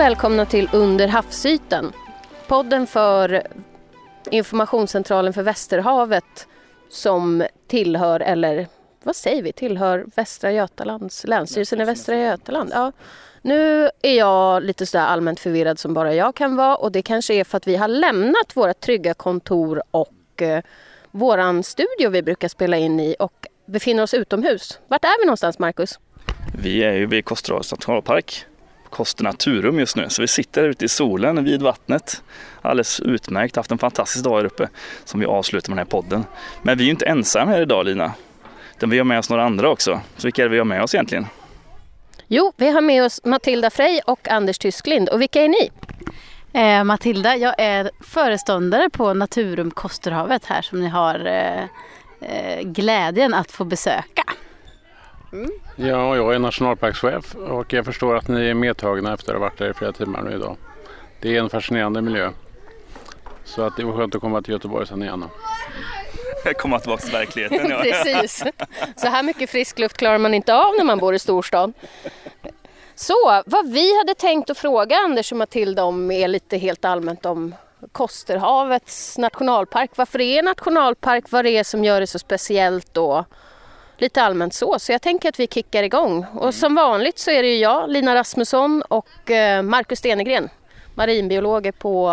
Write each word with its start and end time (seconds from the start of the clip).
Välkomna 0.00 0.46
till 0.46 0.68
Under 0.72 1.08
havsytan. 1.08 1.92
Podden 2.48 2.86
för 2.86 3.42
informationscentralen 4.30 5.32
för 5.32 5.42
Västerhavet 5.42 6.46
som 6.88 7.46
tillhör, 7.68 8.20
eller 8.20 8.66
vad 9.02 9.16
säger 9.16 9.42
vi, 9.42 9.52
tillhör 9.52 10.06
Västra 10.16 10.52
Götalands, 10.52 11.24
Länsstyrelsen 11.26 11.80
i 11.80 11.84
Västra 11.84 12.16
Götaland. 12.16 12.70
Ja. 12.74 12.92
Nu 13.42 13.90
är 14.02 14.16
jag 14.16 14.62
lite 14.62 14.86
sådär 14.86 15.04
allmänt 15.04 15.40
förvirrad 15.40 15.78
som 15.78 15.94
bara 15.94 16.14
jag 16.14 16.34
kan 16.34 16.56
vara 16.56 16.76
och 16.76 16.92
det 16.92 17.02
kanske 17.02 17.34
är 17.34 17.44
för 17.44 17.56
att 17.56 17.66
vi 17.66 17.76
har 17.76 17.88
lämnat 17.88 18.56
våra 18.56 18.74
trygga 18.74 19.14
kontor 19.14 19.82
och 19.90 20.42
eh, 20.42 20.62
våran 21.10 21.62
studio 21.62 22.10
vi 22.10 22.22
brukar 22.22 22.48
spela 22.48 22.76
in 22.76 23.00
i 23.00 23.16
och 23.18 23.46
befinner 23.66 24.02
oss 24.02 24.14
utomhus. 24.14 24.78
Vart 24.88 25.04
är 25.04 25.22
vi 25.22 25.26
någonstans 25.26 25.58
Marcus? 25.58 25.98
Vi 26.62 26.84
är 26.84 26.92
ju 26.92 27.06
vid 27.06 27.24
Kosterhavets 27.24 27.72
nationalpark, 27.72 28.46
Koster 28.90 29.24
Naturum 29.24 29.78
just 29.78 29.96
nu. 29.96 30.08
Så 30.08 30.22
vi 30.22 30.28
sitter 30.28 30.68
ute 30.68 30.84
i 30.84 30.88
solen 30.88 31.44
vid 31.44 31.62
vattnet. 31.62 32.22
Alldeles 32.62 33.00
utmärkt, 33.00 33.56
haft 33.56 33.70
en 33.70 33.78
fantastisk 33.78 34.24
dag 34.24 34.36
här 34.36 34.44
uppe 34.44 34.68
som 35.04 35.20
vi 35.20 35.26
avslutar 35.26 35.70
med 35.70 35.76
den 35.76 35.86
här 35.86 35.90
podden. 35.90 36.24
Men 36.62 36.78
vi 36.78 36.84
är 36.84 36.86
ju 36.86 36.90
inte 36.90 37.06
ensamma 37.06 37.50
här 37.50 37.60
idag 37.60 37.86
Lina. 37.86 38.12
Utan 38.76 38.90
vi 38.90 38.98
har 38.98 39.04
med 39.04 39.18
oss 39.18 39.30
några 39.30 39.44
andra 39.44 39.70
också. 39.70 40.00
Så 40.16 40.26
vilka 40.26 40.42
är 40.42 40.46
det 40.46 40.52
vi 40.52 40.58
har 40.58 40.64
med 40.64 40.82
oss 40.82 40.94
egentligen? 40.94 41.26
Jo, 42.28 42.52
vi 42.56 42.70
har 42.70 42.80
med 42.80 43.04
oss 43.04 43.20
Matilda 43.24 43.70
Frey 43.70 44.00
och 44.06 44.28
Anders 44.28 44.58
Tysklind. 44.58 45.08
Och 45.08 45.20
vilka 45.20 45.42
är 45.42 45.48
ni? 45.48 45.70
Eh, 46.52 46.84
Matilda, 46.84 47.36
jag 47.36 47.54
är 47.58 47.90
föreståndare 48.00 48.90
på 48.90 49.14
Naturum 49.14 49.70
Kosterhavet 49.70 50.44
här 50.44 50.62
som 50.62 50.80
ni 50.80 50.88
har 50.88 51.26
eh, 51.26 51.62
eh, 52.20 52.62
glädjen 52.62 53.34
att 53.34 53.52
få 53.52 53.64
besöka. 53.64 54.19
Mm. 55.32 55.50
Ja, 55.76 56.16
jag 56.16 56.34
är 56.34 56.38
nationalparkschef 56.38 57.34
och 57.34 57.72
jag 57.72 57.84
förstår 57.84 58.16
att 58.16 58.28
ni 58.28 58.48
är 58.48 58.54
medtagna 58.54 59.14
efter 59.14 59.32
att 59.34 59.40
ha 59.40 59.46
varit 59.46 59.58
där 59.58 59.70
i 59.70 59.74
flera 59.74 59.92
timmar 59.92 60.22
nu 60.22 60.34
idag. 60.34 60.56
Det 61.20 61.36
är 61.36 61.40
en 61.40 61.50
fascinerande 61.50 62.02
miljö. 62.02 62.30
Så 63.44 63.62
att 63.62 63.76
det 63.76 63.84
var 63.84 63.92
skönt 63.92 64.14
att 64.14 64.20
komma 64.20 64.42
till 64.42 64.52
Göteborg 64.52 64.86
sen 64.86 65.02
igen. 65.02 65.24
Komma 66.58 66.78
tillbaka 66.78 67.02
till 67.02 67.12
verkligheten. 67.12 67.70
Ja. 67.70 67.78
Precis. 67.82 68.44
Så 68.96 69.06
här 69.06 69.22
mycket 69.22 69.50
frisk 69.50 69.78
luft 69.78 69.96
klarar 69.96 70.18
man 70.18 70.34
inte 70.34 70.54
av 70.54 70.74
när 70.78 70.84
man 70.84 70.98
bor 70.98 71.14
i 71.14 71.18
storstan. 71.18 71.72
Så 72.94 73.42
vad 73.46 73.72
vi 73.72 73.98
hade 73.98 74.14
tänkt 74.14 74.50
att 74.50 74.58
fråga 74.58 74.96
Anders 74.96 75.32
och 75.32 75.38
Matilda 75.38 75.84
om 75.84 76.10
är 76.10 76.28
lite 76.28 76.56
helt 76.56 76.84
allmänt 76.84 77.26
om 77.26 77.54
Kosterhavets 77.92 79.18
nationalpark. 79.18 79.90
Varför 79.96 80.18
det 80.18 80.38
är 80.38 80.42
nationalpark, 80.42 81.24
vad 81.30 81.44
det 81.44 81.50
är 81.50 81.64
som 81.64 81.84
gör 81.84 82.00
det 82.00 82.06
så 82.06 82.18
speciellt 82.18 82.96
och 82.96 83.24
lite 84.00 84.22
allmänt 84.22 84.54
så. 84.54 84.78
Så 84.78 84.92
jag 84.92 85.02
tänker 85.02 85.28
att 85.28 85.40
vi 85.40 85.46
kickar 85.46 85.82
igång. 85.82 86.26
Och 86.34 86.54
som 86.54 86.74
vanligt 86.74 87.18
så 87.18 87.30
är 87.30 87.42
det 87.42 87.48
ju 87.48 87.58
jag, 87.58 87.90
Lina 87.90 88.14
Rasmusson 88.14 88.82
och 88.88 89.30
eh, 89.30 89.62
Marcus 89.62 89.98
Stenegren, 89.98 90.48
marinbiologer 90.94 91.72
på 91.72 92.10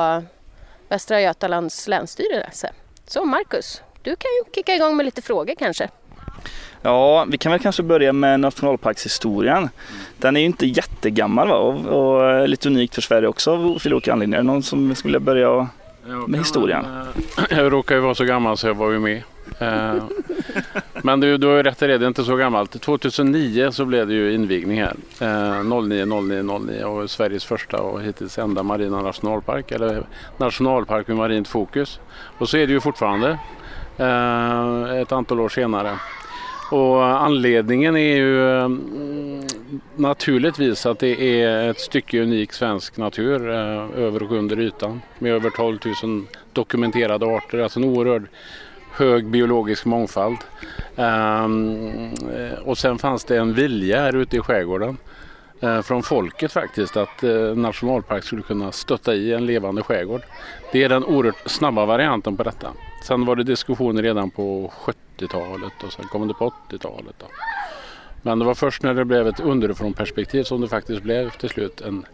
Västra 0.90 1.22
Götalands 1.22 1.88
länsstyrelse. 1.88 2.72
Så 3.08 3.26
Marcus, 3.26 3.82
du 4.02 4.10
kan 4.16 4.32
ju 4.32 4.54
kicka 4.56 4.76
igång 4.76 4.98
med 4.98 5.06
lite 5.06 5.22
frågor 5.22 5.56
kanske. 5.56 5.90
Ja, 6.82 7.26
vi 7.30 7.38
kan 7.38 7.52
väl 7.52 7.62
kanske 7.62 7.84
börja 7.84 8.14
med 8.14 8.40
nationalparkshistorien. 8.40 9.70
Den 10.18 10.36
är 10.36 10.40
ju 10.40 10.46
inte 10.46 10.66
jättegammal 10.66 11.48
va? 11.48 11.56
Och, 11.56 11.86
och 11.86 12.50
lite 12.50 12.70
unikt 12.70 12.96
för 12.96 13.02
Sverige 13.02 13.28
också 13.28 13.52
av 13.52 13.80
olika 13.86 14.14
anledningar. 14.14 14.40
Är 14.40 14.44
det 14.44 14.48
någon 14.48 14.64
som 14.64 14.96
skulle 14.96 15.20
börja 15.20 15.68
med 16.28 16.40
historien? 16.40 16.86
Jag 17.50 17.74
råkar 17.74 17.96
ju 17.96 18.02
vara 18.02 18.16
så 18.16 18.24
gammal 18.24 18.58
så 18.58 18.68
jag 18.68 18.74
var 18.74 18.92
ju 18.92 19.00
med. 19.00 19.24
Eh, 19.60 20.04
men 21.04 21.20
du, 21.20 21.38
du 21.38 21.48
har 21.48 21.56
ju 21.56 21.64
rätt 21.64 21.82
i 21.82 21.88
det, 21.88 21.98
det 21.98 22.06
är 22.06 22.08
inte 22.08 22.24
så 22.24 22.36
gammalt. 22.36 22.82
2009 22.82 23.72
så 23.72 23.86
blev 23.86 24.08
det 24.08 24.14
ju 24.14 24.34
invigning 24.34 24.82
här. 24.82 24.96
09 25.64 26.06
09 26.06 26.60
09 26.60 26.84
och 26.84 27.10
Sveriges 27.10 27.46
första 27.46 27.78
och 27.78 28.02
hittills 28.02 28.38
enda 28.38 28.64
marina 28.64 29.02
nationalpark 29.02 29.72
eller 29.72 30.04
nationalpark 30.38 31.08
med 31.08 31.18
marint 31.18 31.48
fokus. 31.48 32.00
Och 32.38 32.50
så 32.50 32.58
är 32.58 32.68
det 32.68 32.74
ju 32.74 32.80
fortfarande 32.80 33.38
eh, 33.98 35.02
ett 35.02 35.12
antal 35.12 35.40
år 35.40 35.50
senare. 35.50 36.00
Och 36.72 37.06
anledningen 37.06 37.96
är 37.96 38.16
ju 38.16 38.60
mm, 38.60 39.44
naturligtvis 39.96 40.86
att 40.86 41.00
det 41.00 41.42
är 41.42 41.70
ett 41.70 41.80
stycke 41.80 42.22
unik 42.22 42.54
svensk 42.54 42.98
natur 42.98 43.50
eh, 43.50 44.04
över 44.04 44.24
och 44.24 44.32
under 44.32 44.60
ytan 44.60 45.02
med 45.20 45.32
över 45.32 45.50
12 45.50 45.80
000 46.04 46.24
dokumenterade 46.54 47.26
arter, 47.26 47.60
alltså 47.60 47.80
en 47.80 47.86
oerhörd 47.86 48.24
hög 48.98 49.26
biologisk 49.26 49.86
mångfald. 49.86 50.38
Um, 50.96 52.14
och 52.66 52.78
sen 52.78 52.98
fanns 52.98 53.24
det 53.24 53.38
en 53.38 53.54
vilja 53.54 54.02
här 54.02 54.16
ute 54.16 54.38
i 54.38 54.40
skärgården 54.40 54.98
uh, 55.64 55.82
från 55.82 56.04
folket 56.04 56.52
faktiskt 56.52 56.98
att 56.98 57.24
uh, 57.24 57.56
nationalpark 57.56 58.24
skulle 58.24 58.42
kunna 58.42 58.72
stötta 58.72 59.16
i 59.16 59.34
en 59.34 59.46
levande 59.46 59.84
skärgård. 59.84 60.22
Det 60.72 60.84
är 60.84 60.90
den 60.90 61.04
oerhört 61.04 61.50
snabba 61.50 61.86
varianten 61.86 62.38
på 62.38 62.44
detta. 62.44 62.68
Sen 63.08 63.26
var 63.26 63.36
det 63.36 63.44
diskussioner 63.44 64.04
redan 64.04 64.30
på 64.30 64.72
70-talet 64.86 65.84
och 65.84 65.94
sen 65.94 66.06
kom 66.06 66.28
det 66.28 66.34
på 66.34 66.54
80-talet. 66.70 67.24
Men 68.22 68.40
det 68.40 68.46
var 68.46 68.56
först 68.56 68.84
när 68.84 68.94
det 68.94 69.06
blev 69.06 69.28
ett 69.28 69.40
underifrånperspektiv 69.40 70.44
som 70.44 70.62
det 70.62 70.68
faktiskt 70.68 71.04
blev 71.04 71.30
till 71.30 71.50
slut 71.50 71.82
en 71.82 72.06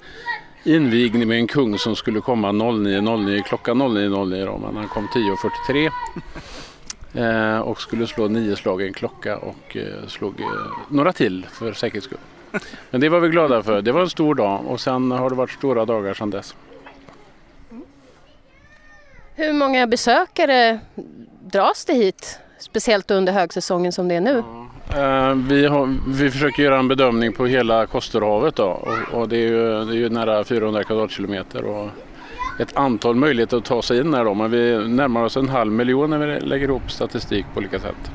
invigning 0.64 1.28
med 1.28 1.38
en 1.38 1.48
kung 1.48 1.78
som 1.78 1.96
skulle 1.96 2.22
komma 2.22 2.52
09.09 2.52 3.42
klockan 3.44 3.82
09.09 3.82 4.46
då, 4.46 4.58
men 4.58 4.76
han 4.76 4.88
kom 4.88 5.08
10.43 5.08 5.90
eh, 7.14 7.60
och 7.60 7.82
skulle 7.82 8.08
slå 8.08 8.28
nio 8.28 8.56
slag 8.56 8.82
i 8.82 8.88
en 8.88 8.94
klocka 8.94 9.38
och 9.38 9.78
eh, 9.78 10.08
slog 10.08 10.42
eh, 10.42 10.48
några 10.90 11.14
till 11.14 11.46
för 11.52 11.74
säkerhets 11.74 12.06
skull. 12.06 12.18
Men 12.90 13.02
det 13.02 13.10
var 13.10 13.20
vi 13.20 13.30
glada 13.30 13.64
för. 13.64 13.82
Det 13.82 13.92
var 13.92 14.02
en 14.02 14.10
stor 14.10 14.36
dag 14.36 14.66
och 14.68 14.80
sen 14.80 15.12
har 15.12 15.30
det 15.30 15.36
varit 15.36 15.52
stora 15.52 15.86
dagar 15.86 16.14
sedan 16.14 16.30
dess. 16.30 16.56
Hur 19.36 19.54
många 19.54 19.88
besökare 19.88 20.80
dras 21.42 21.86
det 21.86 21.94
hit? 21.94 22.40
Speciellt 22.60 23.12
under 23.12 23.34
högsäsongen 23.34 23.92
som 23.92 24.08
det 24.08 24.16
är 24.16 24.22
nu. 24.22 24.44
Ja. 24.48 25.34
Vi, 25.34 25.66
har, 25.66 25.96
vi 26.08 26.32
försöker 26.32 26.64
göra 26.64 26.80
en 26.80 26.88
bedömning 26.88 27.34
på 27.34 27.46
hela 27.46 27.86
Kosterhavet 27.86 28.56
då, 28.56 28.66
och, 28.66 29.20
och 29.20 29.30
det, 29.30 29.38
är 29.38 29.48
ju, 29.48 29.86
det 29.86 29.92
är 29.92 29.98
ju 29.98 30.10
nära 30.10 30.44
400 30.44 30.84
kvadratkilometer. 30.84 31.66
Och 31.66 31.90
ett 32.60 32.78
antal 32.78 33.16
möjligheter 33.16 33.58
att 33.58 33.66
ta 33.66 33.82
sig 33.82 34.00
in 34.00 34.14
här 34.14 34.26
då, 34.26 34.34
men 34.34 34.52
vi 34.52 34.88
närmar 34.88 35.24
oss 35.24 35.38
en 35.38 35.50
halv 35.50 35.72
miljon 35.72 36.10
när 36.10 36.18
vi 36.18 36.40
lägger 36.40 36.68
ihop 36.68 36.92
statistik 36.92 37.46
på 37.54 37.60
olika 37.60 37.80
sätt. 37.80 38.12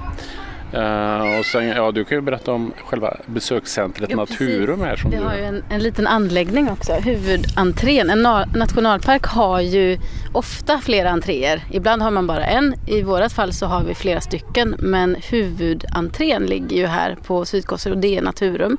Uh, 0.75 1.39
och 1.39 1.47
sen, 1.47 1.69
ja, 1.69 1.93
du 1.93 2.05
kan 2.05 2.19
ju 2.19 2.23
berätta 2.23 2.53
om 2.53 2.73
själva 2.85 3.17
besökscentret 3.27 4.11
ja, 4.11 4.17
Naturum 4.17 4.81
här. 4.81 4.97
Som 4.97 5.11
vi 5.11 5.17
har 5.17 5.35
ju 5.35 5.45
en, 5.45 5.63
en, 5.71 5.83
liten 5.83 6.07
anläggning 6.07 6.71
också, 6.71 6.93
huvudentrén. 6.93 8.11
En 8.11 8.23
nationalpark 8.55 9.27
har 9.27 9.61
ju 9.61 9.99
ofta 10.33 10.79
flera 10.79 11.11
entréer. 11.11 11.65
Ibland 11.71 12.03
har 12.03 12.11
man 12.11 12.27
bara 12.27 12.47
en. 12.47 12.75
I 12.87 13.03
vårat 13.03 13.33
fall 13.33 13.53
så 13.53 13.67
har 13.67 13.85
vi 13.85 13.95
flera 13.95 14.21
stycken. 14.21 14.75
Men 14.79 15.17
huvudentrén 15.31 16.47
ligger 16.47 16.77
ju 16.77 16.87
här 16.87 17.17
på 17.27 17.45
Sydkoster 17.45 17.91
och 17.91 17.99
det 17.99 18.17
är 18.17 18.23
Naturum. 18.23 18.79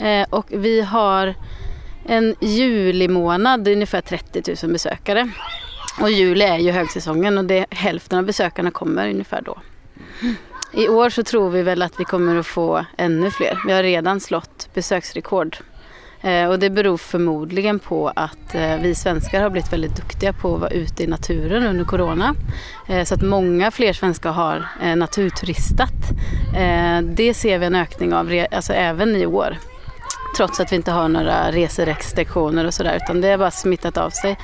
Uh, 0.00 0.24
och 0.30 0.46
vi 0.48 0.80
har 0.80 1.34
en 2.06 2.34
julimånad 2.40 3.68
ungefär 3.68 4.00
30 4.00 4.56
000 4.62 4.72
besökare. 4.72 5.30
Och 6.00 6.10
juli 6.10 6.44
är 6.44 6.58
ju 6.58 6.70
högsäsongen 6.70 7.38
och 7.38 7.44
det, 7.44 7.66
hälften 7.70 8.18
av 8.18 8.24
besökarna 8.24 8.70
kommer 8.70 9.10
ungefär 9.10 9.42
då. 9.42 9.58
I 10.72 10.88
år 10.88 11.10
så 11.10 11.22
tror 11.22 11.50
vi 11.50 11.62
väl 11.62 11.82
att 11.82 12.00
vi 12.00 12.04
kommer 12.04 12.36
att 12.36 12.46
få 12.46 12.84
ännu 12.96 13.30
fler. 13.30 13.58
Vi 13.66 13.72
har 13.72 13.82
redan 13.82 14.20
slått 14.20 14.68
besöksrekord. 14.74 15.56
Eh, 16.20 16.48
och 16.48 16.58
det 16.58 16.70
beror 16.70 16.96
förmodligen 16.96 17.78
på 17.78 18.12
att 18.16 18.54
eh, 18.54 18.76
vi 18.76 18.94
svenskar 18.94 19.42
har 19.42 19.50
blivit 19.50 19.72
väldigt 19.72 19.96
duktiga 19.96 20.32
på 20.32 20.54
att 20.54 20.60
vara 20.60 20.70
ute 20.70 21.02
i 21.02 21.06
naturen 21.06 21.66
under 21.66 21.84
corona. 21.84 22.34
Eh, 22.88 23.04
så 23.04 23.14
att 23.14 23.22
många 23.22 23.70
fler 23.70 23.92
svenskar 23.92 24.32
har 24.32 24.68
eh, 24.82 24.96
naturturistat. 24.96 26.10
Eh, 26.56 27.00
det 27.02 27.34
ser 27.34 27.58
vi 27.58 27.66
en 27.66 27.74
ökning 27.74 28.14
av 28.14 28.46
alltså 28.50 28.72
även 28.72 29.16
i 29.16 29.26
år 29.26 29.56
trots 30.36 30.60
att 30.60 30.72
vi 30.72 30.76
inte 30.76 30.90
har 30.90 31.08
några 31.08 31.50
reserestriktioner 31.50 32.66
och 32.66 32.74
sådär 32.74 32.96
utan 32.96 33.20
det 33.20 33.30
har 33.30 33.38
bara 33.38 33.50
smittat 33.50 33.96
av 33.96 34.10
sig. 34.10 34.36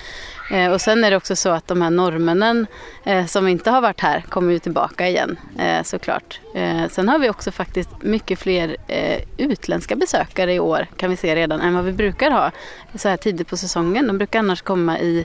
Eh, 0.50 0.72
och 0.72 0.80
sen 0.80 1.04
är 1.04 1.10
det 1.10 1.16
också 1.16 1.36
så 1.36 1.48
att 1.48 1.66
de 1.66 1.82
här 1.82 1.90
norrmännen 1.90 2.66
eh, 3.04 3.26
som 3.26 3.48
inte 3.48 3.70
har 3.70 3.80
varit 3.80 4.00
här 4.00 4.20
kommer 4.28 4.52
ju 4.52 4.58
tillbaka 4.58 5.08
igen 5.08 5.38
eh, 5.58 5.82
såklart. 5.82 6.40
Eh, 6.54 6.88
sen 6.88 7.08
har 7.08 7.18
vi 7.18 7.30
också 7.30 7.50
faktiskt 7.50 7.90
mycket 8.00 8.38
fler 8.38 8.76
eh, 8.88 9.20
utländska 9.36 9.96
besökare 9.96 10.54
i 10.54 10.60
år 10.60 10.86
kan 10.96 11.10
vi 11.10 11.16
se 11.16 11.36
redan 11.36 11.60
än 11.60 11.74
vad 11.74 11.84
vi 11.84 11.92
brukar 11.92 12.30
ha 12.30 12.50
så 12.94 13.08
här 13.08 13.16
tidigt 13.16 13.48
på 13.48 13.56
säsongen. 13.56 14.06
De 14.06 14.18
brukar 14.18 14.38
annars 14.38 14.62
komma 14.62 14.98
i 14.98 15.24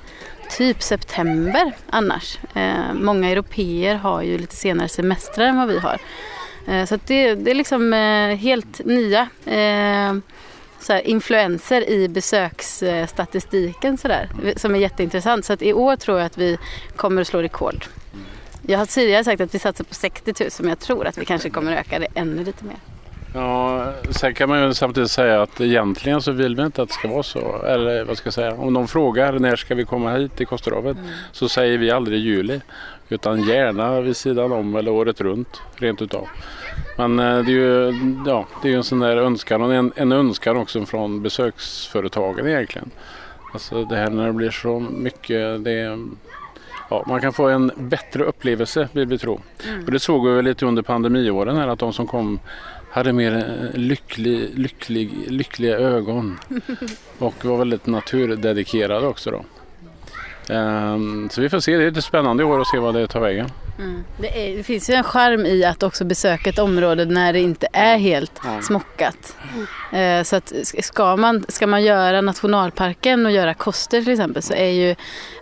typ 0.57 0.81
september 0.81 1.73
annars. 1.89 2.39
Eh, 2.53 2.93
många 2.93 3.29
europeer 3.29 3.95
har 3.95 4.21
ju 4.21 4.37
lite 4.37 4.55
senare 4.55 4.87
semestrar 4.87 5.45
än 5.45 5.57
vad 5.57 5.67
vi 5.67 5.79
har. 5.79 5.99
Eh, 6.67 6.85
så 6.85 6.99
det, 7.05 7.35
det, 7.35 7.51
är 7.51 7.55
liksom 7.55 7.93
eh, 7.93 8.35
helt 8.35 8.85
nya 8.85 9.27
eh, 9.45 10.13
så 10.85 10.93
här, 10.93 11.07
influenser 11.07 11.89
i 11.89 12.07
besöksstatistiken 12.07 13.97
så 13.97 14.07
där, 14.07 14.29
som 14.55 14.75
är 14.75 14.79
jätteintressant. 14.79 15.45
Så 15.45 15.53
att 15.53 15.61
i 15.61 15.73
år 15.73 15.95
tror 15.95 16.17
jag 16.17 16.25
att 16.25 16.37
vi 16.37 16.57
kommer 16.95 17.21
att 17.21 17.27
slå 17.27 17.41
rekord. 17.41 17.85
Jag 18.67 18.79
har 18.79 18.85
tidigare 18.85 19.23
sagt 19.23 19.41
att 19.41 19.55
vi 19.55 19.59
satsar 19.59 19.83
på 19.83 19.93
60 19.93 20.33
000 20.39 20.49
men 20.59 20.69
jag 20.69 20.79
tror 20.79 21.07
att 21.07 21.17
vi 21.17 21.25
kanske 21.25 21.49
kommer 21.49 21.71
att 21.73 21.79
öka 21.79 21.99
det 21.99 22.07
ännu 22.15 22.43
lite 22.43 22.65
mer. 22.65 22.77
Ja, 23.33 23.93
sen 24.09 24.33
kan 24.33 24.49
man 24.49 24.63
ju 24.63 24.73
samtidigt 24.73 25.11
säga 25.11 25.41
att 25.41 25.61
egentligen 25.61 26.21
så 26.21 26.31
vill 26.31 26.55
vi 26.55 26.63
inte 26.63 26.81
att 26.81 26.87
det 26.87 26.93
ska 26.93 27.07
vara 27.07 27.23
så. 27.23 27.61
Eller 27.63 28.03
vad 28.03 28.17
ska 28.17 28.27
jag 28.27 28.33
säga, 28.33 28.53
om 28.53 28.73
de 28.73 28.87
frågar 28.87 29.39
när 29.39 29.55
ska 29.55 29.75
vi 29.75 29.85
komma 29.85 30.13
hit 30.13 30.35
till 30.35 30.47
Kosterhavet 30.47 30.97
mm. 30.97 31.09
så 31.31 31.49
säger 31.49 31.77
vi 31.77 31.91
aldrig 31.91 32.19
juli. 32.19 32.61
Utan 33.09 33.43
gärna 33.43 34.01
vid 34.01 34.17
sidan 34.17 34.51
om 34.51 34.75
eller 34.75 34.91
året 34.91 35.21
runt 35.21 35.61
rent 35.75 36.01
utav. 36.01 36.27
Men 36.97 37.19
eh, 37.19 37.45
det 37.45 37.51
är 37.51 37.55
ju, 37.55 37.93
ja, 38.25 38.45
det 38.61 38.73
är 38.73 38.77
en 38.77 38.83
sån 38.83 38.99
där 38.99 39.17
önskan 39.17 39.61
och 39.61 39.73
en, 39.73 39.91
en 39.95 40.11
önskan 40.11 40.57
också 40.57 40.85
från 40.85 41.21
besöksföretagen 41.21 42.47
egentligen. 42.47 42.91
Alltså 43.53 43.85
det 43.85 43.95
här 43.95 44.09
när 44.09 44.25
det 44.27 44.33
blir 44.33 44.51
så 44.51 44.79
mycket, 44.79 45.63
det 45.63 45.99
ja, 46.89 47.03
man 47.07 47.21
kan 47.21 47.33
få 47.33 47.47
en 47.47 47.71
bättre 47.77 48.23
upplevelse 48.23 48.89
vill 48.91 49.07
vi 49.07 49.17
tro. 49.17 49.41
Mm. 49.67 49.85
Och 49.85 49.91
det 49.91 49.99
såg 49.99 50.27
vi 50.27 50.41
lite 50.41 50.65
under 50.65 50.81
pandemiåren 50.81 51.57
här 51.57 51.67
att 51.67 51.79
de 51.79 51.93
som 51.93 52.07
kom 52.07 52.39
hade 52.89 53.13
mer 53.13 53.35
eh, 53.35 53.79
lycklig, 53.79 54.49
lycklig, 54.59 55.11
lyckliga 55.27 55.77
ögon 55.77 56.39
och 57.17 57.45
var 57.45 57.57
väldigt 57.57 57.87
naturdedikerade 57.87 59.07
också. 59.07 59.31
Då. 59.31 59.45
Um, 60.49 61.29
så 61.29 61.41
vi 61.41 61.49
får 61.49 61.59
se, 61.59 61.77
det 61.77 61.83
är 61.83 61.87
lite 61.87 62.01
spännande 62.01 62.43
i 62.43 62.45
år 62.45 62.61
att 62.61 62.67
se 62.67 62.77
vad 62.77 62.93
det 62.93 63.07
tar 63.07 63.19
vägen. 63.19 63.49
Mm. 63.79 64.03
Det, 64.17 64.27
är, 64.27 64.57
det, 64.57 64.63
finns 64.63 64.89
ju 64.89 64.93
en 64.93 65.03
charm 65.03 65.45
i 65.45 65.65
att 65.65 65.83
också 65.83 66.05
besöka 66.05 66.49
ett 66.49 66.59
område 66.59 67.05
när 67.05 67.33
det 67.33 67.39
inte 67.39 67.67
är 67.73 67.97
helt 67.97 68.45
mm. 68.45 68.61
smockat. 68.61 69.35
Mm. 69.91 70.25
så 70.25 70.35
att 70.35 70.53
ska 70.83 71.15
man, 71.15 71.45
ska 71.49 71.67
man 71.67 71.83
göra 71.83 72.21
nationalparken 72.21 73.25
och 73.25 73.31
göra 73.31 73.53
Koster 73.53 74.01
till 74.01 74.13
exempel 74.13 74.41
så 74.41 74.53
är 74.53 74.69
ju 74.69 74.95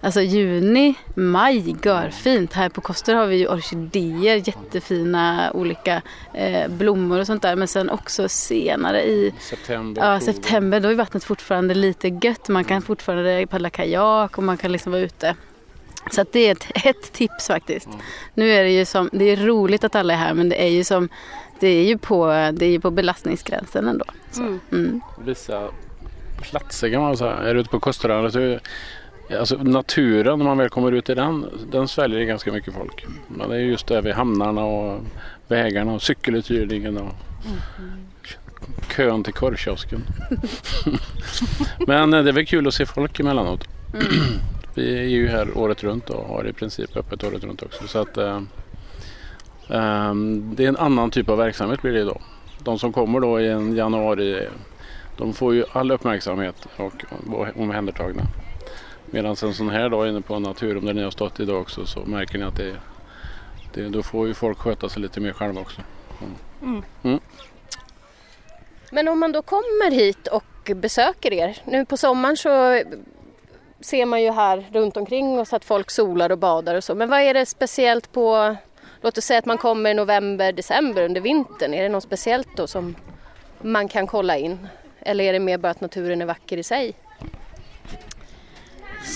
alltså 0.03 0.21
juni, 0.21 0.95
maj 1.15 1.75
görfint. 1.83 2.53
Här 2.53 2.69
på 2.69 2.81
Koster 2.81 3.15
har 3.15 3.27
vi 3.27 3.35
ju 3.35 3.47
orkidéer, 3.47 4.47
jättefina 4.47 5.51
olika 5.53 6.01
eh, 6.33 6.67
blommor 6.71 7.19
och 7.19 7.27
sånt 7.27 7.41
där. 7.41 7.55
Men 7.55 7.67
sen 7.67 7.89
också 7.89 8.29
senare 8.29 9.03
i 9.03 9.33
september, 9.39 10.13
ja, 10.13 10.19
september 10.19 10.79
då 10.79 10.89
är 10.89 10.95
vattnet 10.95 11.23
fortfarande 11.23 11.73
lite 11.73 12.07
gött. 12.07 12.49
Man 12.49 12.63
kan 12.63 12.81
fortfarande 12.81 13.47
paddla 13.49 13.69
kajak 13.69 14.37
och 14.37 14.43
man 14.43 14.57
kan 14.57 14.71
liksom 14.71 14.91
vara 14.91 15.01
ute. 15.01 15.35
Så 16.11 16.25
det 16.31 16.39
är 16.39 16.51
ett, 16.51 16.67
ett 16.85 17.13
tips 17.13 17.47
faktiskt. 17.47 17.85
Mm. 17.85 17.99
Nu 18.33 18.51
är 18.51 18.63
det 18.63 18.71
ju 18.71 18.85
som, 18.85 19.09
det 19.13 19.25
är 19.25 19.37
roligt 19.37 19.83
att 19.83 19.95
alla 19.95 20.13
är 20.13 20.17
här 20.17 20.33
men 20.33 20.49
det 20.49 20.63
är 20.63 20.69
ju 20.69 20.83
som, 20.83 21.09
det 21.59 21.67
är 21.67 21.83
ju 21.83 21.97
på, 21.97 22.27
det 22.53 22.65
är 22.65 22.69
ju 22.69 22.79
på 22.79 22.91
belastningsgränsen 22.91 23.87
ändå. 23.87 24.05
Mm. 24.37 24.59
Mm. 24.71 25.01
Vissa 25.25 25.69
platser 26.41 26.89
kan 26.89 27.01
man 27.01 27.17
säga, 27.17 27.31
är 27.31 27.53
du 27.53 27.59
ute 27.59 27.69
på 27.69 27.79
Kosteröarna 27.79 28.31
så 28.31 28.59
Alltså 29.31 29.55
naturen, 29.55 30.37
när 30.39 30.45
man 30.45 30.57
väl 30.57 30.69
kommer 30.69 30.91
ut 30.91 31.09
i 31.09 31.15
den, 31.15 31.45
den 31.71 31.87
sväljer 31.87 32.23
ganska 32.23 32.51
mycket 32.51 32.73
folk. 32.73 33.05
Men 33.27 33.49
det 33.49 33.55
är 33.55 33.59
just 33.59 33.87
där 33.87 34.01
vid 34.01 34.13
hamnarna 34.13 34.63
och 34.63 34.99
vägarna 35.47 35.93
och 35.93 36.01
cykeluthyrningen 36.01 36.97
och 36.97 37.11
mm. 37.45 37.59
kön 38.95 39.23
till 39.23 39.33
korvkiosken. 39.33 40.03
Men 41.87 42.13
eh, 42.13 42.23
det 42.23 42.29
är 42.29 42.33
väl 42.33 42.45
kul 42.45 42.67
att 42.67 42.73
se 42.73 42.85
folk 42.85 43.19
emellanåt. 43.19 43.67
Mm. 43.93 44.05
Vi 44.75 44.99
är 44.99 45.03
ju 45.03 45.27
här 45.27 45.57
året 45.57 45.83
runt 45.83 46.09
och 46.09 46.25
har 46.27 46.47
i 46.47 46.53
princip 46.53 46.97
öppet 46.97 47.23
året 47.23 47.43
runt 47.43 47.63
också. 47.63 47.87
Så 47.87 47.99
att, 47.99 48.17
eh, 48.17 48.41
eh, 49.69 50.15
det 50.55 50.63
är 50.63 50.67
en 50.67 50.77
annan 50.77 51.11
typ 51.11 51.29
av 51.29 51.37
verksamhet 51.37 51.81
blir 51.81 51.93
det 51.93 51.99
idag. 51.99 52.21
De 52.59 52.79
som 52.79 52.93
kommer 52.93 53.19
då 53.19 53.41
i 53.41 53.49
en 53.49 53.75
januari 53.75 54.47
de 55.17 55.33
får 55.33 55.53
ju 55.53 55.65
all 55.71 55.91
uppmärksamhet 55.91 56.67
och 56.77 56.93
omhändertagna. 57.55 58.23
Medan 59.13 59.35
en 59.41 59.53
sån 59.53 59.69
här 59.69 59.89
dag 59.89 60.09
inne 60.09 60.21
på 60.21 60.39
Naturum 60.39 60.85
där 60.85 60.93
ni 60.93 61.03
har 61.03 61.11
stått 61.11 61.39
idag 61.39 61.61
också 61.61 61.85
så 61.85 61.99
märker 61.99 62.37
ni 62.37 62.43
att 62.43 62.55
det, 62.55 62.75
det 63.73 63.89
då 63.89 64.03
får 64.03 64.27
ju 64.27 64.33
folk 64.33 64.57
sköta 64.57 64.89
sig 64.89 65.01
lite 65.01 65.19
mer 65.19 65.33
själva 65.33 65.61
också. 65.61 65.81
Mm. 66.61 66.83
Mm. 67.03 67.19
Men 68.91 69.07
om 69.07 69.19
man 69.19 69.31
då 69.31 69.41
kommer 69.41 69.91
hit 69.91 70.27
och 70.27 70.71
besöker 70.75 71.33
er, 71.33 71.57
nu 71.65 71.85
på 71.85 71.97
sommaren 71.97 72.37
så 72.37 72.81
ser 73.79 74.05
man 74.05 74.21
ju 74.21 74.31
här 74.31 74.69
runt 74.71 74.97
omkring 74.97 75.39
oss 75.39 75.53
att 75.53 75.65
folk 75.65 75.91
solar 75.91 76.31
och 76.31 76.37
badar 76.37 76.75
och 76.75 76.83
så. 76.83 76.95
Men 76.95 77.09
vad 77.09 77.19
är 77.19 77.33
det 77.33 77.45
speciellt 77.45 78.11
på, 78.11 78.55
låt 79.01 79.17
oss 79.17 79.25
säga 79.25 79.39
att 79.39 79.45
man 79.45 79.57
kommer 79.57 79.89
i 79.89 79.93
november, 79.93 80.51
december 80.51 81.03
under 81.03 81.21
vintern. 81.21 81.73
Är 81.73 81.83
det 81.83 81.89
något 81.89 82.03
speciellt 82.03 82.57
då 82.57 82.67
som 82.67 82.95
man 83.61 83.87
kan 83.87 84.07
kolla 84.07 84.37
in? 84.37 84.67
Eller 84.99 85.23
är 85.23 85.33
det 85.33 85.39
mer 85.39 85.57
bara 85.57 85.71
att 85.71 85.81
naturen 85.81 86.21
är 86.21 86.25
vacker 86.25 86.57
i 86.57 86.63
sig? 86.63 86.93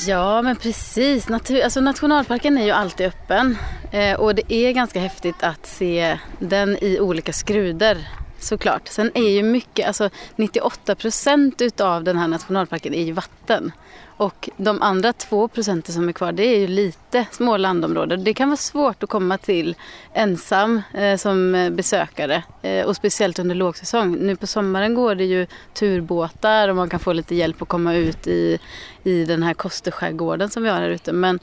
Ja 0.05 0.41
men 0.41 0.55
precis, 0.55 1.29
Natur, 1.29 1.63
alltså, 1.63 1.81
nationalparken 1.81 2.57
är 2.57 2.65
ju 2.65 2.71
alltid 2.71 3.07
öppen. 3.07 3.57
Eh, 3.91 4.19
och 4.19 4.35
det 4.35 4.53
är 4.53 4.71
ganska 4.71 4.99
häftigt 4.99 5.43
att 5.43 5.65
se 5.65 6.19
den 6.39 6.77
i 6.83 6.99
olika 6.99 7.33
skruder 7.33 8.07
såklart. 8.39 8.87
Sen 8.87 9.11
är 9.13 9.29
ju 9.29 9.43
mycket, 9.43 9.87
alltså 9.87 10.09
98 10.35 10.95
procent 10.95 11.61
utav 11.61 12.03
den 12.03 12.17
här 12.17 12.27
nationalparken 12.27 12.93
är 12.93 13.03
ju 13.03 13.11
vatten. 13.11 13.71
Och 14.17 14.49
de 14.57 14.81
andra 14.81 15.13
två 15.13 15.47
procenten 15.47 15.93
som 15.93 16.09
är 16.09 16.13
kvar 16.13 16.31
det 16.31 16.43
är 16.43 16.59
ju 16.59 16.67
lite 16.67 17.25
små 17.31 17.57
landområden. 17.57 18.23
Det 18.23 18.33
kan 18.33 18.49
vara 18.49 18.57
svårt 18.57 19.03
att 19.03 19.09
komma 19.09 19.37
till 19.37 19.75
ensam 20.13 20.81
eh, 20.93 21.17
som 21.17 21.55
eh, 21.55 21.69
besökare 21.69 22.43
eh, 22.61 22.85
och 22.85 22.95
speciellt 22.95 23.39
under 23.39 23.55
lågsäsong. 23.55 24.15
Nu 24.15 24.35
på 24.35 24.47
sommaren 24.47 24.93
går 24.93 25.15
det 25.15 25.25
ju 25.25 25.47
turbåtar 25.73 26.69
och 26.69 26.75
man 26.75 26.89
kan 26.89 26.99
få 26.99 27.13
lite 27.13 27.35
hjälp 27.35 27.61
att 27.61 27.67
komma 27.67 27.95
ut 27.95 28.27
i, 28.27 28.59
i 29.03 29.25
den 29.25 29.43
här 29.43 29.53
Kosterskärgården 29.53 30.49
som 30.49 30.63
vi 30.63 30.69
har 30.69 30.77
här 30.77 30.89
ute. 30.89 31.13
Men, 31.13 31.39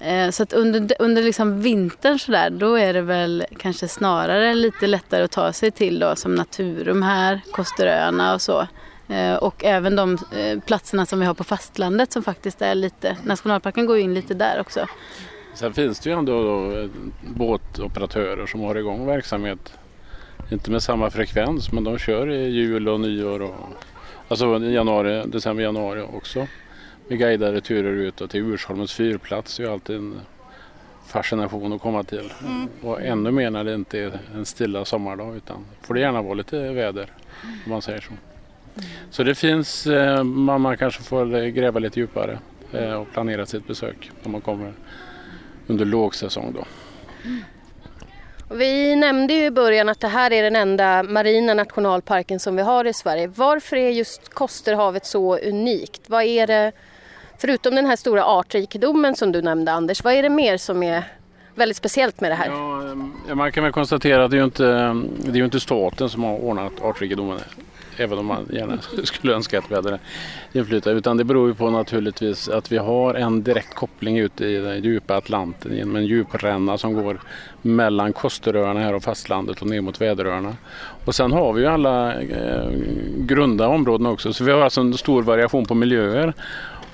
Eh, 0.00 0.30
så 0.30 0.42
att 0.42 0.52
under, 0.52 0.96
under 0.98 1.22
liksom 1.22 1.62
vintern 1.62 2.18
sådär 2.18 2.50
då 2.50 2.74
är 2.74 2.92
det 2.92 3.02
väl 3.02 3.44
kanske 3.58 3.88
snarare 3.88 4.54
lite 4.54 4.86
lättare 4.86 5.22
att 5.22 5.30
ta 5.30 5.52
sig 5.52 5.70
till 5.70 5.98
då 5.98 6.16
som 6.16 6.34
Naturum 6.34 7.02
här, 7.02 7.40
Kosteröarna 7.52 8.34
och 8.34 8.42
så. 8.42 8.66
Eh, 9.08 9.34
och 9.34 9.64
även 9.64 9.96
de 9.96 10.18
eh, 10.36 10.60
platserna 10.60 11.06
som 11.06 11.20
vi 11.20 11.26
har 11.26 11.34
på 11.34 11.44
fastlandet 11.44 12.12
som 12.12 12.22
faktiskt 12.22 12.62
är 12.62 12.74
lite, 12.74 13.16
nationalparken 13.24 13.86
går 13.86 13.96
ju 13.96 14.02
in 14.02 14.14
lite 14.14 14.34
där 14.34 14.60
också. 14.60 14.86
Sen 15.54 15.72
finns 15.72 16.00
det 16.00 16.10
ju 16.10 16.16
ändå 16.18 16.42
då 16.42 16.88
båtoperatörer 17.34 18.46
som 18.46 18.60
har 18.60 18.74
igång 18.74 19.06
verksamhet. 19.06 19.72
Inte 20.50 20.70
med 20.70 20.82
samma 20.82 21.10
frekvens 21.10 21.72
men 21.72 21.84
de 21.84 21.98
kör 21.98 22.30
i 22.30 22.48
jul 22.48 22.88
och 22.88 23.00
nyår 23.00 23.42
och 23.42 23.54
alltså 24.28 24.58
januari, 24.58 25.22
december, 25.26 25.62
januari 25.62 26.00
också. 26.00 26.46
Med 27.10 27.18
guidade 27.18 27.60
turer 27.60 27.92
ut 27.92 28.20
och 28.20 28.30
till 28.30 28.40
Ursholmens 28.40 28.92
fyrplats 28.92 29.58
är 29.58 29.64
ju 29.64 29.70
alltid 29.70 29.96
en 29.96 30.20
fascination 31.06 31.72
att 31.72 31.80
komma 31.80 32.02
till. 32.02 32.32
Mm. 32.46 32.68
Och 32.82 33.02
ännu 33.02 33.30
mer 33.30 33.50
när 33.50 33.64
det 33.64 33.74
inte 33.74 33.98
är 33.98 34.18
en 34.34 34.46
stilla 34.46 34.84
sommardag 34.84 35.36
utan 35.36 35.64
får 35.82 35.94
det 35.94 36.00
gärna 36.00 36.22
vara 36.22 36.34
lite 36.34 36.72
väder 36.72 37.12
om 37.64 37.70
man 37.70 37.82
säger 37.82 38.00
så. 38.00 38.12
Så 39.10 39.22
det 39.22 39.34
finns, 39.34 39.86
eh, 39.86 40.24
man 40.24 40.76
kanske 40.76 41.02
får 41.02 41.48
gräva 41.48 41.78
lite 41.78 42.00
djupare 42.00 42.38
eh, 42.72 42.92
och 42.92 43.12
planera 43.12 43.46
sitt 43.46 43.66
besök 43.66 44.10
om 44.22 44.32
man 44.32 44.40
kommer 44.40 44.72
under 45.66 45.84
lågsäsong 45.84 46.52
då. 46.52 46.64
Vi 48.54 48.96
nämnde 48.96 49.34
ju 49.34 49.44
i 49.44 49.50
början 49.50 49.88
att 49.88 50.00
det 50.00 50.08
här 50.08 50.32
är 50.32 50.42
den 50.42 50.56
enda 50.56 51.02
marina 51.02 51.54
nationalparken 51.54 52.40
som 52.40 52.56
vi 52.56 52.62
har 52.62 52.84
i 52.84 52.92
Sverige. 52.92 53.26
Varför 53.26 53.76
är 53.76 53.90
just 53.90 54.28
Kosterhavet 54.28 55.06
så 55.06 55.38
unikt? 55.38 56.00
Vad 56.06 56.22
är 56.24 56.46
det, 56.46 56.72
förutom 57.40 57.74
den 57.74 57.86
här 57.86 57.96
stora 57.96 58.24
artrikedomen 58.24 59.16
som 59.16 59.32
du 59.32 59.42
nämnde 59.42 59.72
Anders, 59.72 60.04
vad 60.04 60.14
är 60.14 60.22
det 60.22 60.28
mer 60.28 60.56
som 60.56 60.82
är 60.82 61.04
väldigt 61.54 61.76
speciellt 61.76 62.20
med 62.20 62.30
det 62.30 62.34
här? 62.34 62.46
Ja, 62.46 62.82
ehm, 62.82 63.38
man 63.38 63.52
kan 63.52 63.64
väl 63.64 63.72
konstatera 63.72 64.24
att 64.24 64.30
det 64.30 64.36
är 64.36 64.38
ju 64.38 64.44
inte, 64.44 64.66
ehm, 64.66 65.08
det 65.18 65.38
är 65.38 65.44
inte 65.44 65.60
staten 65.60 66.08
som 66.08 66.24
har 66.24 66.36
ordnat 66.36 66.72
artrikedomen 66.82 67.40
även 67.96 68.18
om 68.18 68.26
man 68.26 68.48
gärna 68.52 68.78
skulle 69.04 69.34
önska 69.34 69.58
att 69.58 69.70
vi 69.70 69.74
hade 69.74 69.98
inflytande. 70.52 70.98
Utan 70.98 71.16
det 71.16 71.24
beror 71.24 71.48
ju 71.48 71.54
på 71.54 71.70
naturligtvis 71.70 72.48
att 72.48 72.72
vi 72.72 72.78
har 72.78 73.14
en 73.14 73.42
direkt 73.42 73.74
koppling 73.74 74.18
ut 74.18 74.40
i 74.40 74.56
den 74.56 74.84
djupa 74.84 75.16
Atlanten 75.16 75.76
genom 75.76 75.96
en 75.96 76.06
djupränna 76.06 76.78
som 76.78 76.94
går 76.94 77.20
mellan 77.62 78.12
Kosteröarna 78.12 78.80
här 78.80 78.94
och 78.94 79.02
fastlandet 79.02 79.62
och 79.62 79.68
ner 79.68 79.80
mot 79.80 80.00
Väderöarna. 80.00 80.56
Och 81.04 81.14
sen 81.14 81.32
har 81.32 81.52
vi 81.52 81.60
ju 81.62 81.66
alla 81.66 82.20
eh, 82.20 82.70
grunda 83.16 83.68
områden 83.68 84.06
också 84.06 84.32
så 84.32 84.44
vi 84.44 84.52
har 84.52 84.60
alltså 84.60 84.80
en 84.80 84.94
stor 84.94 85.22
variation 85.22 85.66
på 85.66 85.74
miljöer. 85.74 86.34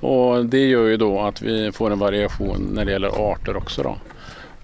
Och 0.07 0.47
det 0.47 0.67
gör 0.67 0.87
ju 0.87 0.97
då 0.97 1.21
att 1.21 1.43
vi 1.43 1.73
får 1.73 1.91
en 1.91 1.99
variation 1.99 2.71
när 2.75 2.85
det 2.85 2.93
gäller 2.93 3.33
arter 3.33 3.57
också. 3.57 3.83
Då. 3.83 3.97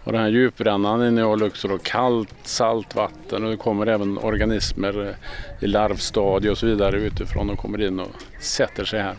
Och 0.05 0.13
den 0.13 0.21
här 0.21 0.29
djuprännan 0.29 1.07
innehåller 1.07 1.47
också 1.47 1.69
då 1.69 1.79
kallt 1.79 2.95
vatten 2.97 3.45
och 3.45 3.51
det 3.51 3.57
kommer 3.57 3.87
även 3.87 4.19
organismer 4.19 5.17
i 5.61 5.67
larvstadie 5.67 6.51
och 6.51 6.59
så 6.59 6.67
vidare 6.67 6.97
utifrån 6.97 7.51
och 7.51 7.59
kommer 7.59 7.87
in 7.87 8.01
och 8.01 8.09
sätter 8.41 8.85
sig 8.85 9.01
här. 9.01 9.15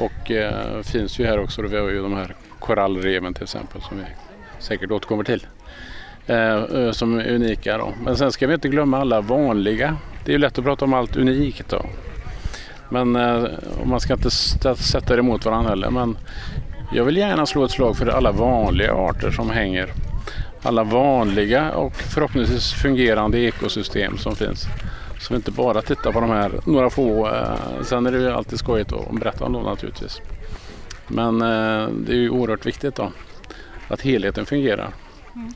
Och 0.00 0.30
eh, 0.30 0.82
finns 0.82 1.18
ju 1.18 1.26
här 1.26 1.40
också, 1.40 1.62
då 1.62 1.68
vi 1.68 1.78
har 1.78 1.88
ju 1.88 2.02
de 2.02 2.12
här 2.12 2.34
korallreven 2.58 3.34
till 3.34 3.42
exempel 3.42 3.82
som 3.82 3.98
vi 3.98 4.04
säkert 4.58 4.90
återkommer 4.90 5.24
till. 5.24 5.46
Eh, 6.26 6.56
eh 6.56 6.90
som 6.90 7.18
är 7.18 7.34
unika 7.34 7.78
då. 7.78 7.92
Men 8.04 8.16
sen 8.16 8.32
ska 8.32 8.46
vi 8.46 8.54
inte 8.54 8.68
glömma 8.68 9.00
alla 9.00 9.20
vanliga. 9.20 9.96
Det 10.24 10.30
är 10.30 10.32
ju 10.32 10.38
lätt 10.38 10.58
att 10.58 10.64
prata 10.64 10.84
om 10.84 10.94
allt 10.94 11.16
unikt 11.16 11.68
då. 11.68 11.82
Men 12.92 13.16
eh, 13.16 13.44
man 13.84 14.00
ska 14.00 14.14
inte 14.14 14.30
sätta 14.30 15.14
det 15.16 15.20
emot 15.20 15.44
varandra 15.44 15.70
heller. 15.70 15.90
Men 15.90 16.18
jag 16.92 17.04
vill 17.04 17.16
gärna 17.16 17.46
slå 17.46 17.64
ett 17.64 17.70
slag 17.70 17.96
för 17.96 18.06
alla 18.06 18.32
vanliga 18.32 18.92
arter 18.92 19.30
som 19.30 19.50
hänger. 19.50 19.92
alla 20.62 20.84
vanliga 20.84 21.72
och 21.72 21.94
förhoppningsvis 21.94 22.72
fungerande 22.72 23.38
ekosystem 23.38 24.18
som 24.18 24.36
finns. 24.36 24.66
Så 25.20 25.34
vi 25.34 25.36
inte 25.36 25.50
bara 25.50 25.82
tittar 25.82 26.12
på 26.12 26.20
de 26.20 26.30
här 26.30 26.52
några 26.66 26.90
få. 26.90 27.28
Eh, 27.28 27.82
sen 27.82 28.06
är 28.06 28.12
det 28.12 28.18
ju 28.18 28.30
alltid 28.30 28.58
skojigt 28.58 28.92
att 28.92 29.20
berätta 29.20 29.44
om 29.44 29.52
dem 29.52 29.62
naturligtvis. 29.62 30.20
Men 31.08 31.42
eh, 31.42 31.88
det 31.88 32.12
är 32.12 32.16
ju 32.16 32.30
oerhört 32.30 32.66
viktigt 32.66 32.94
då 32.94 33.12
att 33.88 34.00
helheten 34.00 34.46
fungerar. 34.46 34.90
Mm. 35.34 35.52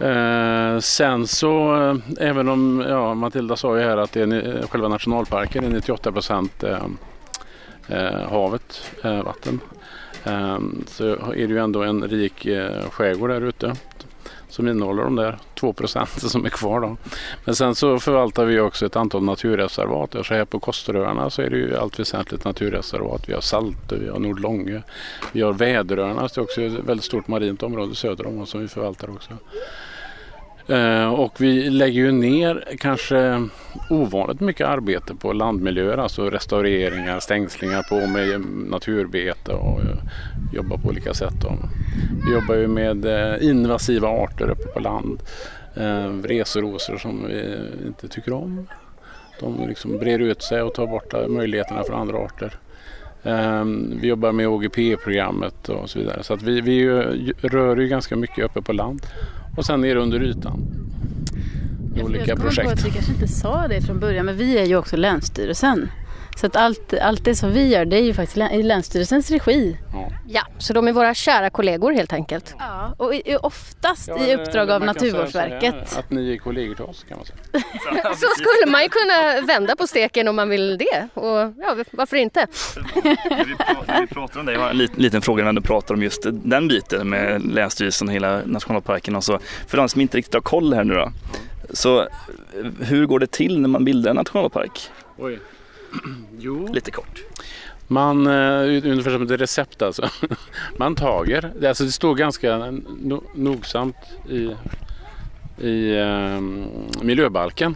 Eh, 0.00 0.78
sen 0.78 1.26
så, 1.26 1.74
eh, 1.74 1.96
även 2.28 2.48
om 2.48 2.84
ja, 2.88 3.14
Matilda 3.14 3.56
sa 3.56 3.78
ju 3.78 3.82
här 3.82 3.96
att 3.96 4.12
det 4.12 4.22
är, 4.22 4.56
eh, 4.56 4.68
själva 4.68 4.88
nationalparken 4.88 5.64
är 5.64 5.68
98 5.68 6.12
procent 6.12 6.64
eh, 6.64 6.84
eh, 7.88 8.30
havet, 8.30 8.90
eh, 9.04 9.22
vatten. 9.22 9.60
Eh, 10.24 10.58
så 10.86 11.04
är 11.12 11.46
det 11.46 11.54
ju 11.54 11.58
ändå 11.58 11.82
en 11.82 12.08
rik 12.08 12.46
eh, 12.46 12.90
skärgård 12.90 13.30
där 13.30 13.40
ute 13.40 13.74
som 14.56 14.68
innehåller 14.68 15.02
de 15.02 15.16
där 15.16 15.38
2 15.54 15.72
procenten 15.72 16.28
som 16.28 16.44
är 16.44 16.48
kvar. 16.48 16.80
Då. 16.80 16.96
Men 17.44 17.54
sen 17.54 17.74
så 17.74 17.98
förvaltar 17.98 18.44
vi 18.44 18.60
också 18.60 18.86
ett 18.86 18.96
antal 18.96 19.22
naturreservat. 19.22 20.16
Så 20.26 20.34
här 20.34 20.44
på 20.44 20.60
Kosteröarna 20.60 21.30
så 21.30 21.42
är 21.42 21.50
det 21.50 21.56
ju 21.56 21.76
allt 21.76 22.00
väsentligt 22.00 22.44
naturreservat. 22.44 23.28
Vi 23.28 23.32
har 23.32 23.40
Saltö, 23.40 23.96
vi 23.96 24.08
har 24.08 24.18
Nordlånge, 24.18 24.82
vi 25.32 25.42
har 25.42 25.52
Väderöarna. 25.52 26.20
Det 26.20 26.36
är 26.36 26.42
också 26.42 26.62
ett 26.62 26.72
väldigt 26.72 27.04
stort 27.04 27.28
marint 27.28 27.62
område 27.62 27.94
söder 27.94 28.26
om 28.26 28.40
oss 28.40 28.50
som 28.50 28.60
vi 28.60 28.68
förvaltar 28.68 29.10
också. 29.10 29.30
Eh, 30.68 31.14
Och 31.14 31.40
vi 31.40 31.70
lägger 31.70 32.00
ju 32.02 32.12
ner 32.12 32.64
kanske 32.78 33.48
ovanligt 33.90 34.40
mycket 34.40 34.66
arbete 34.66 35.14
på 35.14 35.32
landmiljöer, 35.32 35.98
alltså 35.98 36.30
restaureringar, 36.30 37.20
stängslingar 37.20 37.82
på 37.82 38.06
med 38.06 38.40
naturbete 38.70 39.52
och 39.52 39.80
eh, 39.80 39.96
jobba 40.52 40.76
på 40.78 40.88
olika 40.88 41.14
sätt. 41.14 41.34
Då. 41.42 41.52
Vi 42.26 42.32
jobbar 42.32 42.54
ju 42.54 42.68
med 42.68 43.04
eh, 43.04 43.48
invasiva 43.48 44.08
arter 44.08 44.50
uppe 44.50 44.68
på 44.68 44.80
land. 44.80 45.22
Eh, 45.74 46.10
som 46.98 47.26
vi 47.26 47.58
inte 47.86 48.08
tycker 48.08 48.32
om. 48.32 48.66
De 49.40 49.68
liksom 49.68 49.98
breder 49.98 50.24
ut 50.24 50.42
sig 50.42 50.62
och 50.62 50.74
tar 50.74 50.86
bort 50.86 51.14
möjligheterna 51.28 51.84
för 51.84 51.92
andra 51.92 52.18
arter. 52.18 52.54
Ehm, 53.22 53.98
vi 54.00 54.08
jobbar 54.08 54.32
med 54.32 54.48
OGP-programmet 54.48 55.68
och 55.68 55.90
så 55.90 55.98
vidare. 55.98 56.22
Så 56.22 56.34
att 56.34 56.42
vi, 56.42 56.60
vi 56.60 56.88
rör 57.40 57.76
ju 57.76 57.88
ganska 57.88 58.16
mycket 58.16 58.44
uppe 58.44 58.62
på 58.62 58.72
land 58.72 59.06
och 59.56 59.64
sen 59.64 59.80
ner 59.80 59.96
under 59.96 60.22
ytan. 60.22 60.60
Jag 61.96 62.04
Olika 62.04 62.24
kommer 62.24 62.36
på 62.36 62.42
projekt. 62.42 62.72
att 62.72 62.86
vi 62.86 62.90
kanske 62.90 63.12
inte 63.12 63.28
sa 63.28 63.68
det 63.68 63.80
från 63.80 64.00
början, 64.00 64.26
men 64.26 64.36
vi 64.36 64.58
är 64.58 64.64
ju 64.64 64.76
också 64.76 64.96
Länsstyrelsen. 64.96 65.88
Så 66.36 66.46
att 66.46 66.56
allt, 66.56 66.94
allt 67.00 67.24
det 67.24 67.34
som 67.34 67.52
vi 67.52 67.68
gör, 67.68 67.84
det 67.84 67.96
är 67.96 68.02
ju 68.02 68.14
faktiskt 68.14 68.52
i 68.52 68.62
Länsstyrelsens 68.62 69.30
regi. 69.30 69.76
Ja. 70.28 70.42
Så 70.58 70.72
de 70.72 70.88
är 70.88 70.92
våra 70.92 71.14
kära 71.14 71.50
kollegor 71.50 71.92
helt 71.92 72.12
enkelt. 72.12 72.54
Ja, 72.58 72.94
och 72.98 73.14
i- 73.14 73.22
i- 73.32 73.36
oftast 73.36 74.08
Ja, 74.08 74.26
i 74.26 74.34
uppdrag 74.34 74.70
av 74.70 74.80
säga 74.80 74.92
Naturvårdsverket. 74.92 75.74
här, 75.74 75.98
Att 75.98 76.10
ni 76.10 76.32
är 76.32 76.36
kollegor 76.36 76.74
till 76.74 76.84
oss 76.84 77.04
kan 77.08 77.16
man 77.18 77.26
säga. 77.26 77.38
Så 78.14 78.26
skulle 78.36 78.72
man 78.72 78.82
ju 78.82 78.88
kunna 78.88 79.46
vända 79.46 79.76
på 79.76 79.86
steken 79.86 80.28
om 80.28 80.36
man 80.36 80.48
vill 80.48 80.78
det. 80.78 81.08
Och 81.14 81.38
ja, 81.58 81.76
varför 81.90 82.16
inte? 82.16 82.46
När 83.86 84.00
vi 84.00 84.06
pratar 84.06 84.40
om 84.40 84.46
det, 84.46 84.52
jag 84.52 84.60
har 84.60 84.70
en 84.70 84.78
liten, 84.78 85.02
liten 85.02 85.22
fråga 85.22 85.44
när 85.44 85.52
du 85.52 85.60
pratar 85.60 85.94
om 85.94 86.02
just 86.02 86.22
den 86.32 86.68
biten 86.68 87.08
med 87.08 87.42
Länsstyrelsen 87.54 88.08
och 88.08 88.14
hela 88.14 88.40
nationalparken 88.44 89.16
och 89.16 89.24
så. 89.24 89.38
För 89.66 89.76
de 89.76 89.88
som 89.88 90.00
inte 90.00 90.16
riktigt 90.18 90.34
har 90.34 90.40
koll 90.40 90.72
här 90.74 90.84
nu 90.84 90.94
då. 90.94 91.12
Så 91.70 92.00
eh, 92.00 92.06
hur 92.80 93.06
går 93.06 93.18
det 93.18 93.26
till 93.30 93.60
när 93.60 93.68
man 93.68 93.84
bildar 93.84 94.10
en 94.10 94.16
nationalpark? 94.16 94.90
Oj. 95.18 95.38
Jo. 96.38 96.72
Lite 96.72 96.90
kort. 96.90 97.22
Man, 97.88 98.26
eh, 98.26 98.60
ungefär 98.90 99.10
som 99.10 99.22
ett 99.22 99.30
recept 99.40 99.82
alltså. 99.82 100.08
Man 100.76 100.94
tager, 100.94 101.52
det- 101.60 101.68
alltså 101.68 101.84
det 101.84 101.92
står 101.92 102.14
ganska 102.14 102.56
no, 103.00 103.22
nogsamt 103.34 103.96
i, 104.30 104.50
i 105.66 105.96
eh, 105.96 106.40
miljöbalken 107.02 107.74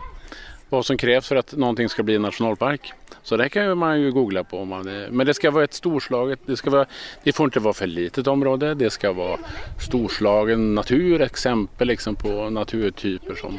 vad 0.68 0.86
som 0.86 0.96
krävs 0.96 1.28
för 1.28 1.36
att 1.36 1.52
någonting 1.56 1.88
ska 1.88 2.02
bli 2.02 2.14
en 2.14 2.22
nationalpark. 2.22 2.92
Så 3.22 3.36
det 3.36 3.48
kan 3.48 3.78
man 3.78 4.00
ju 4.00 4.12
googla 4.12 4.44
på. 4.44 4.58
Om 4.58 4.68
man, 4.68 5.06
men 5.10 5.26
det 5.26 5.34
ska 5.34 5.50
vara 5.50 5.64
ett 5.64 5.74
storslaget, 5.74 6.40
det, 6.46 6.56
ska 6.56 6.70
vara, 6.70 6.86
det 7.24 7.32
får 7.32 7.44
inte 7.44 7.60
vara 7.60 7.74
för 7.74 7.86
litet 7.86 8.26
område. 8.26 8.74
Det 8.74 8.90
ska 8.90 9.12
vara 9.12 9.38
storslagen 9.80 10.74
natur, 10.74 11.20
exempel 11.20 11.88
liksom 11.88 12.16
på 12.16 12.50
naturtyper 12.50 13.34
som 13.34 13.58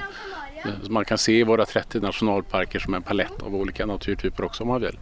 Eh, 0.65 0.89
man 0.89 1.05
kan 1.05 1.17
se 1.17 1.39
i 1.39 1.43
våra 1.43 1.65
30 1.65 1.99
nationalparker 1.99 2.79
som 2.79 2.93
en 2.93 3.01
palett 3.01 3.43
av 3.43 3.55
olika 3.55 3.85
naturtyper 3.85 4.43
också 4.43 4.63
om 4.63 4.69
man 4.69 4.81
vill. 4.81 4.97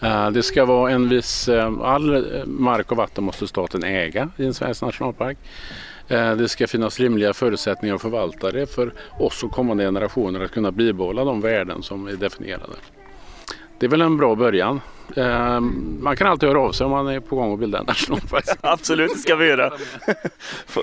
Eh, 0.00 0.30
det 0.30 0.42
ska 0.42 0.64
vara 0.64 0.90
en 0.90 1.08
viss, 1.08 1.48
eh, 1.48 1.72
all 1.82 2.44
mark 2.46 2.90
och 2.90 2.96
vatten 2.96 3.24
måste 3.24 3.46
staten 3.46 3.84
äga 3.84 4.30
i 4.36 4.44
en 4.44 4.54
svensk 4.54 4.82
nationalpark. 4.82 5.38
Det 6.38 6.48
ska 6.48 6.66
finnas 6.66 7.00
rimliga 7.00 7.32
förutsättningar 7.32 7.94
att 7.94 8.02
förvalta 8.02 8.50
det 8.50 8.66
för 8.66 8.92
oss 9.18 9.42
och 9.42 9.52
kommande 9.52 9.84
generationer 9.84 10.40
att 10.40 10.50
kunna 10.50 10.72
bibehålla 10.72 11.24
de 11.24 11.40
värden 11.40 11.82
som 11.82 12.08
är 12.08 12.12
definierade. 12.12 12.72
Det 13.80 13.86
är 13.86 13.90
väl 13.90 14.00
en 14.00 14.16
bra 14.16 14.34
början. 14.34 14.80
Eh, 15.16 15.60
Man 16.00 16.16
kan 16.16 16.26
alltid 16.26 16.48
höra 16.48 16.60
av 16.60 16.72
sig 16.72 16.84
om 16.84 16.90
man 16.90 17.08
är 17.08 17.20
på 17.20 17.36
gång 17.36 17.52
att 17.52 17.58
bilda 17.60 17.78
en 17.78 17.84
nationalpark. 17.86 18.44
Absolut, 18.60 19.12
det 19.14 19.18
ska 19.18 19.36
vi 19.36 19.46
göra. 19.46 19.72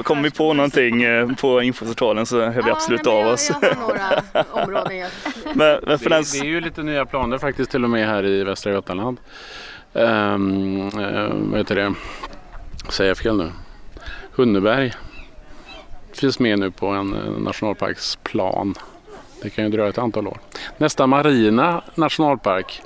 Kommer 0.03 0.23
vi 0.23 0.31
på 0.31 0.53
någonting 0.53 1.03
eh, 1.03 1.31
på 1.35 1.61
infocentralen 1.61 2.25
så 2.25 2.41
hör 2.41 2.61
vi 2.61 2.71
absolut 2.71 3.07
av 3.07 3.27
oss. 3.27 3.51
Jag, 3.61 3.77
några 3.77 4.43
områden 4.63 4.97
jag... 4.97 5.09
Men, 5.53 5.79
men 5.83 5.99
för 5.99 6.09
Det, 6.09 6.15
den, 6.15 6.23
det 6.33 6.39
är 6.39 6.43
ju 6.45 6.61
lite 6.61 6.83
nya 6.83 7.05
planer 7.05 7.37
faktiskt 7.37 7.71
till 7.71 7.83
och 7.83 7.89
med 7.89 8.07
här 8.07 8.25
i 8.25 8.43
Västra 8.43 8.71
Götaland. 8.71 9.17
Um, 9.93 10.89
vad 11.51 11.57
heter 11.57 11.75
det? 11.75 11.93
Säger 12.89 13.09
jag 13.09 13.17
fel 13.17 13.37
nu? 13.37 13.51
Hunneberg 14.31 14.93
finns 16.13 16.39
med 16.39 16.59
nu 16.59 16.71
på 16.71 16.87
en 16.87 17.13
eh, 17.13 17.31
nationalparksplan. 17.43 18.75
Det 19.41 19.49
kan 19.49 19.63
ju 19.63 19.69
dröja 19.69 19.89
ett 19.89 19.97
antal 19.97 20.27
år. 20.27 20.37
Nästa 20.77 21.07
marina 21.07 21.83
nationalpark, 21.95 22.81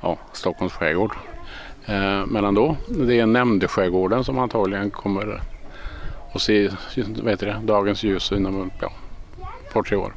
ja, 0.00 0.18
Stockholms 0.32 0.72
skärgård. 0.72 1.16
Eh, 1.86 2.26
mellan 2.26 2.54
då, 2.54 2.76
det 2.88 3.20
är 3.20 3.26
Nämndeskärgården 3.26 4.24
som 4.24 4.38
antagligen 4.38 4.90
kommer 4.90 5.40
att 6.32 6.42
se 6.42 6.70
vet 7.22 7.40
det, 7.40 7.60
dagens 7.62 8.02
ljus 8.02 8.32
inom 8.32 8.70
ja, 8.80 8.92
ett 9.66 9.72
par 9.72 9.82
tre 9.82 9.96
år. 9.96 10.12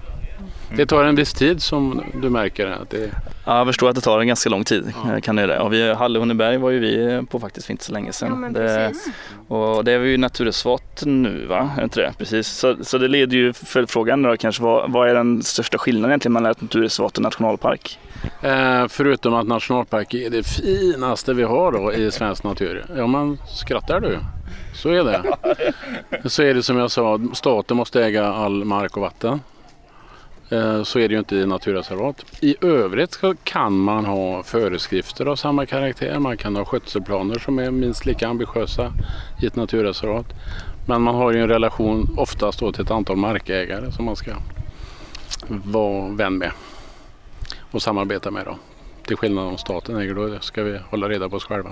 Det 0.75 0.85
tar 0.85 1.03
en 1.03 1.15
viss 1.15 1.33
tid 1.33 1.61
som 1.61 2.03
du 2.21 2.29
märker. 2.29 2.67
Att 2.67 2.89
det, 2.89 3.11
ja, 3.45 3.57
jag 3.57 3.67
förstår 3.67 3.89
att 3.89 3.95
det 3.95 4.01
tar 4.01 4.19
en 4.19 4.27
ganska 4.27 4.49
lång 4.49 4.63
tid. 4.63 4.93
eh, 5.13 5.19
Kan 5.19 5.35
det, 5.35 5.45
det. 5.47 5.59
Och 5.59 5.73
vi, 5.73 5.93
Halle 5.93 6.19
Hunneberg 6.19 6.57
var 6.57 6.69
ju 6.69 6.79
vi 6.79 7.25
på 7.29 7.39
faktiskt 7.39 7.65
för 7.65 7.71
inte 7.73 7.83
så 7.85 7.91
länge 7.93 8.11
sedan. 8.13 8.53
Ja, 8.55 8.61
det, 8.61 8.67
precis. 8.89 9.07
och 9.47 9.83
det 9.85 9.91
är 9.91 9.99
vi 9.99 10.09
ju 10.09 10.17
naturreservat 10.17 11.03
nu 11.05 11.45
va? 11.45 11.69
Är 11.73 11.77
det 11.77 11.83
inte 11.83 11.99
det? 12.01 12.13
Precis. 12.17 12.47
Så, 12.47 12.75
så 12.81 12.97
det 12.97 13.07
leder 13.07 13.37
ju 13.37 13.53
följdfrågan 13.53 14.21
då 14.21 14.37
kanske. 14.37 14.63
Vad, 14.63 14.91
vad 14.91 15.09
är 15.09 15.13
den 15.15 15.43
största 15.43 15.77
skillnaden 15.77 16.11
egentligen 16.11 16.33
mellan 16.33 16.51
ett 16.51 16.61
naturreservat 16.61 17.17
och 17.17 17.23
nationalpark? 17.23 17.99
eh, 18.41 18.87
förutom 18.89 19.33
att 19.33 19.47
nationalpark 19.47 20.13
är 20.13 20.29
det 20.29 20.43
finaste 20.47 21.33
vi 21.33 21.43
har 21.43 21.71
då 21.71 21.93
i 21.93 22.11
svensk 22.11 22.43
natur. 22.43 22.85
Ja, 22.97 23.07
man 23.07 23.37
skrattar 23.47 23.99
du. 23.99 24.17
Så 24.75 24.89
är 24.89 25.03
det. 25.03 25.23
Så 26.29 26.43
är 26.43 26.53
det 26.53 26.63
som 26.63 26.77
jag 26.77 26.91
sa, 26.91 27.19
staten 27.33 27.77
måste 27.77 28.03
äga 28.05 28.25
all 28.25 28.63
mark 28.65 28.95
och 28.97 29.01
vatten. 29.01 29.39
Eh, 30.51 30.83
så 30.83 30.99
är 30.99 31.07
det 31.07 31.13
ju 31.13 31.19
inte 31.19 31.35
i 31.35 31.45
naturreservat. 31.45 32.25
I 32.39 32.55
övrigt 32.61 33.19
kan 33.43 33.77
man 33.77 34.05
ha 34.05 34.43
föreskrifter 34.43 35.25
av 35.25 35.35
samma 35.35 35.65
karaktär. 35.65 36.19
Man 36.19 36.37
kan 36.37 36.55
ha 36.55 36.65
skötselplaner 36.65 37.39
som 37.39 37.59
är 37.59 37.71
minst 37.71 38.05
lika 38.05 38.27
ambitiösa 38.27 38.93
i 39.41 39.45
ett 39.45 39.55
naturreservat. 39.55 40.25
Men 40.87 41.01
man 41.01 41.15
har 41.15 41.31
ju 41.31 41.41
en 41.41 41.47
relation 41.47 42.15
oftast 42.17 42.59
då 42.59 42.71
till 42.71 42.83
ett 42.83 42.91
antal 42.91 43.17
markägare 43.17 43.91
som 43.91 44.05
man 44.05 44.15
ska 44.15 44.31
vara 45.47 46.09
vän 46.09 46.37
med 46.37 46.51
och 47.71 47.81
samarbeta 47.81 48.31
med. 48.31 48.45
Då. 48.45 48.57
Till 49.05 49.17
skillnad 49.17 49.47
om 49.47 49.57
staten 49.57 49.95
äger, 49.97 50.13
då 50.15 50.39
ska 50.39 50.63
vi 50.63 50.79
hålla 50.89 51.09
reda 51.09 51.29
på 51.29 51.35
oss 51.35 51.43
själva. 51.43 51.69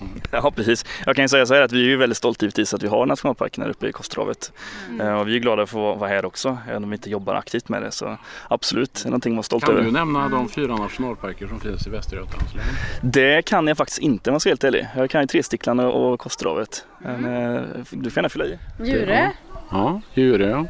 Ja 0.30 0.50
precis. 0.50 0.84
Jag 1.06 1.16
kan 1.16 1.24
ju 1.24 1.28
säga 1.28 1.46
så 1.46 1.54
här 1.54 1.62
att 1.62 1.72
vi 1.72 1.80
är 1.84 1.88
ju 1.88 1.96
väldigt 1.96 2.16
stolta 2.18 2.44
givetvis 2.44 2.74
att 2.74 2.82
vi 2.82 2.88
har 2.88 3.06
nationalparken 3.06 3.62
här 3.64 3.70
uppe 3.70 3.88
i 3.88 3.92
Kosterhavet. 3.92 4.52
Eh, 5.00 5.12
Och 5.20 5.28
vi 5.28 5.36
är 5.36 5.40
glada 5.40 5.66
för 5.66 5.92
att 5.92 5.98
vara 5.98 6.10
här 6.10 6.24
också, 6.24 6.58
även 6.68 6.84
om 6.84 6.90
vi 6.90 6.96
inte 6.96 7.10
jobbar 7.10 7.34
aktivt 7.34 7.68
med 7.68 7.82
det. 7.82 7.90
Så 7.90 8.16
absolut, 8.48 8.94
det 8.94 9.00
är 9.08 9.10
någonting 9.10 9.32
att 9.32 9.36
vara 9.36 9.42
stolt 9.42 9.64
Kan 9.64 9.74
över. 9.74 9.84
du 9.84 9.90
nämna 9.90 10.28
de 10.28 10.48
fyra 10.48 10.76
nationalparker 10.76 11.46
som 11.48 11.60
finns 11.60 11.86
i 11.86 11.90
Västergötlands 11.90 12.54
län? 12.54 12.64
Det 13.02 13.42
kan 13.42 13.66
jag 13.66 13.76
faktiskt 13.76 13.98
inte 13.98 14.30
om 14.30 14.34
jag 14.34 14.40
ska 14.40 14.48
vara 14.48 14.52
helt 14.52 14.64
ärlig. 14.64 14.86
Jag 14.96 15.10
kan 15.10 15.20
ju 15.20 15.26
Tresticklan 15.26 15.80
och 15.80 15.98
och 16.12 16.20
Kosterhavet. 16.20 16.84
Men 16.98 17.24
eh, 17.56 17.62
du 17.90 18.10
får 18.10 18.18
gärna 18.18 18.28
fylla 18.28 18.44
i. 18.44 18.58
Djurö? 18.84 19.28
Ja, 19.70 20.00
Djurö. 20.14 20.50
ja. 20.50 20.64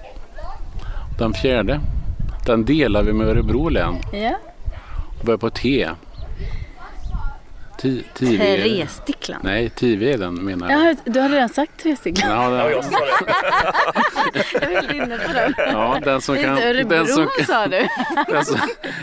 Den 1.18 1.32
fjärde, 1.34 1.80
den 2.46 2.64
delar 2.64 3.02
vi 3.02 3.12
med 3.12 3.28
Örebro 3.28 3.68
län. 3.68 3.94
Ja. 4.12 4.38
Börjar 5.24 5.38
på 5.38 5.50
T. 5.50 5.88
Ti-. 7.78 8.04
Tresticklan. 8.14 9.40
Nej, 9.44 9.70
Tiveden 9.70 10.44
menar 10.44 10.70
jag. 10.70 10.90
Ja, 10.90 10.94
du 11.04 11.20
har 11.20 11.28
redan 11.28 11.48
sagt 11.48 11.82
tresticklan. 11.82 12.30
Ja, 12.30 12.50
den, 12.50 12.58
jag 12.58 12.70
är 14.62 14.74
väldigt 14.74 14.96
inne 14.96 15.18
på 15.18 15.32
den. 15.32 15.54
ja, 15.56 16.00
den 16.04 16.20
som 16.20 16.34
Det 16.34 16.40
är 16.40 16.44
kan... 16.44 16.54
inte 16.56 16.68
Örebro 16.68 16.88
Den 16.96 17.06
som, 17.06 17.28
sa 17.46 17.66
du. 17.66 17.88
den 18.32 18.44
som, 18.44 18.58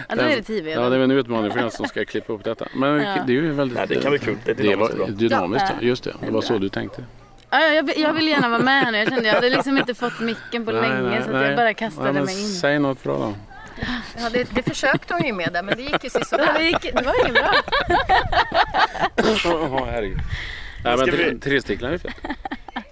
Ja, 0.09 0.15
då 0.15 0.21
är 0.21 0.35
det 0.35 0.43
Tiveden. 0.43 0.83
ja, 0.83 0.89
det 0.89 0.95
är 0.95 0.99
en 0.99 1.11
utmaning 1.11 1.51
för 1.51 1.59
den 1.59 1.71
som 1.71 1.87
ska 1.87 2.05
klippa 2.05 2.33
upp 2.33 2.43
detta. 2.43 2.65
Men 2.75 2.89
Ja. 3.01 3.15
det 3.27 3.31
är 3.31 3.35
ju 3.35 3.51
väldigt... 3.51 3.77
Nej, 3.77 3.85
det 3.89 3.95
kan 4.01 4.11
bli 4.11 4.19
kul. 4.19 4.37
Det 4.45 4.51
är 4.51 4.55
Det 4.55 4.75
var 4.75 4.89
dynamiskt 4.89 5.19
dynamiskt, 5.19 5.65
Ja, 5.69 5.75
ja, 5.81 5.87
just 5.87 6.03
det. 6.03 6.13
Det 6.25 6.31
var 6.31 6.41
så 6.41 6.57
du 6.57 6.69
tänkte. 6.69 7.03
Ja, 7.49 7.59
ja, 7.61 7.67
jag, 7.73 7.83
vill- 7.83 8.01
jag 8.01 8.13
vill 8.13 8.27
gärna 8.27 8.49
vara 8.49 8.61
med 8.61 8.83
här 8.83 8.91
nu. 8.91 8.97
Jag 8.97 9.07
kände 9.09 9.27
jag 9.27 9.35
hade 9.35 9.49
liksom 9.49 9.77
inte 9.77 9.93
fått 9.93 10.19
micken 10.19 10.65
på 10.65 10.71
länge 10.71 11.23
så 11.25 11.35
att 11.35 11.45
jag 11.47 11.55
bara 11.55 11.73
kastade 11.73 12.07
Ja, 12.07 12.13
mig 12.25 12.41
in. 12.41 12.47
Säg 12.49 12.79
något 12.79 13.03
bra 13.03 13.17
då. 13.17 13.33
Ja, 14.19 14.29
det, 14.31 14.47
det 14.55 14.63
försökte 14.63 15.13
hon 15.13 15.25
ju 15.25 15.33
med 15.33 15.49
där, 15.53 15.63
men 15.63 15.77
det 15.77 15.83
gick 15.83 16.03
ju 16.03 16.09
Ja, 16.13 16.19
det, 16.19 16.25
sisådär. 16.25 16.59
gick, 16.61 16.81
det 16.81 17.05
var 17.05 17.13
inget 17.29 17.33
bra. 17.33 17.53
Åh, 19.45 19.85
herregud. 19.91 20.17
Nej, 20.83 20.97
men 20.97 21.05
vi- 21.05 21.11
tre- 21.11 21.37
Tresticklaren 21.37 21.93
är 21.93 21.97
fint. 21.97 22.15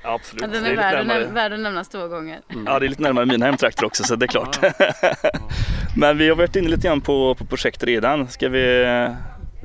Ja, 0.03 0.13
absolut. 0.13 0.41
Ja, 0.41 0.47
den 0.47 0.63
Det 0.63 0.69
är 0.69 1.19
lite 1.19 1.33
värd 1.33 1.53
att, 1.53 1.59
nämnas 1.59 1.89
två 1.89 2.07
gånger. 2.07 2.39
Ja, 2.65 2.79
det 2.79 2.85
är 2.85 2.89
lite 2.89 3.01
närmare 3.01 3.25
mina 3.25 3.45
hemtrakter 3.45 3.85
också 3.85 4.03
så 4.03 4.15
det 4.15 4.25
är 4.25 4.27
klart. 4.27 4.59
Men 5.97 6.17
vi 6.17 6.29
har 6.29 6.35
varit 6.35 6.55
inne 6.55 6.67
lite 6.69 6.87
grann 6.87 7.01
på, 7.01 7.35
på 7.35 7.45
projekt 7.45 7.83
redan. 7.83 8.27
Ska 8.27 8.49
vi, 8.49 8.85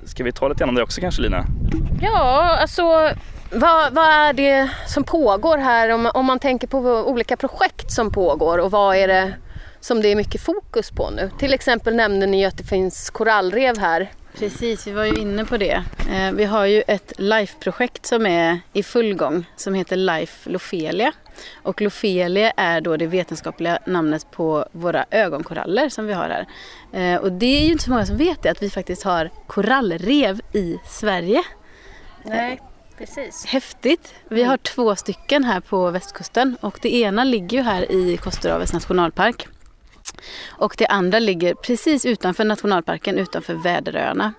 ska 0.04 0.24
vi 0.24 0.32
ta 0.32 0.48
lite 0.48 0.58
grann 0.58 0.68
om 0.68 0.74
det 0.74 0.82
också 0.82 1.00
kanske 1.00 1.22
Lina? 1.22 1.44
Ja, 2.02 2.58
alltså 2.60 2.82
vad, 3.52 3.92
vad 3.94 4.04
är 4.08 4.32
det 4.32 4.70
som 4.86 5.04
pågår 5.04 5.58
här 5.58 5.88
om, 5.88 6.10
om 6.14 6.26
man 6.26 6.38
tänker 6.38 6.66
på 6.66 6.78
olika 7.06 7.36
projekt 7.36 7.90
som 7.92 8.12
pågår 8.12 8.58
och 8.58 8.70
vad 8.70 8.96
är 8.96 9.08
det 9.08 9.34
som 9.80 10.00
det 10.02 10.08
är 10.08 10.16
mycket 10.16 10.40
fokus 10.40 10.90
på 10.90 11.10
nu? 11.10 11.30
Till 11.38 11.54
exempel 11.54 11.94
nämnde 11.96 12.26
ni 12.26 12.46
att 12.46 12.58
det 12.58 12.64
finns 12.64 13.10
korallrev 13.10 13.78
här. 13.78 14.12
Precis, 14.38 14.86
vi 14.86 14.90
var 14.92 15.04
ju 15.04 15.14
inne 15.16 15.44
på 15.44 15.56
det. 15.56 15.82
Eh, 16.12 16.32
Vi 16.32 16.44
har 16.44 16.64
ju 16.66 16.82
ett 16.86 17.12
LIFE-projekt 17.18 18.06
som 18.06 18.26
är 18.26 18.60
i 18.72 18.82
full 18.82 19.14
gång 19.14 19.44
som 19.56 19.74
heter 19.74 19.96
LIFE 19.96 20.50
Lofelia. 20.50 21.12
Och 21.62 21.80
Lofelia 21.80 22.50
är 22.56 22.80
då 22.80 22.96
det 22.96 23.06
vetenskapliga 23.06 23.78
namnet 23.86 24.30
på 24.30 24.66
våra 24.72 25.04
ögonkoraller 25.10 25.88
som 25.88 26.06
vi 26.06 26.12
har 26.12 26.28
här. 26.28 26.46
Eh, 27.14 27.20
Och 27.20 27.32
det 27.32 27.46
är 27.60 27.64
ju 27.64 27.72
inte 27.72 27.84
så 27.84 27.90
många 27.90 28.06
som 28.06 28.16
vet 28.16 28.42
det, 28.42 28.48
att 28.50 28.62
vi 28.62 28.70
faktiskt 28.70 29.02
har 29.02 29.30
korallrev 29.46 30.40
i 30.52 30.78
Sverige. 30.88 31.42
Nej, 32.22 32.60
precis. 32.98 33.44
Häftigt. 33.46 34.14
Vi 34.28 34.42
har 34.44 34.56
två 34.56 34.96
stycken 34.96 35.44
här 35.44 35.60
på 35.60 35.90
västkusten 35.90 36.56
och 36.60 36.78
det 36.82 36.94
ena 36.94 37.24
ligger 37.24 37.56
ju 37.58 37.62
här 37.62 37.92
i 37.92 38.16
Kosterhavets 38.16 38.72
nationalpark. 38.72 39.48
Och 40.48 40.74
det 40.78 40.86
andra 40.86 41.18
ligger 41.18 41.54
precis 41.54 42.06
utanför 42.06 42.44
nationalparken, 42.44 43.18
utanför 43.18 43.54
Väderöarna. 43.54 44.32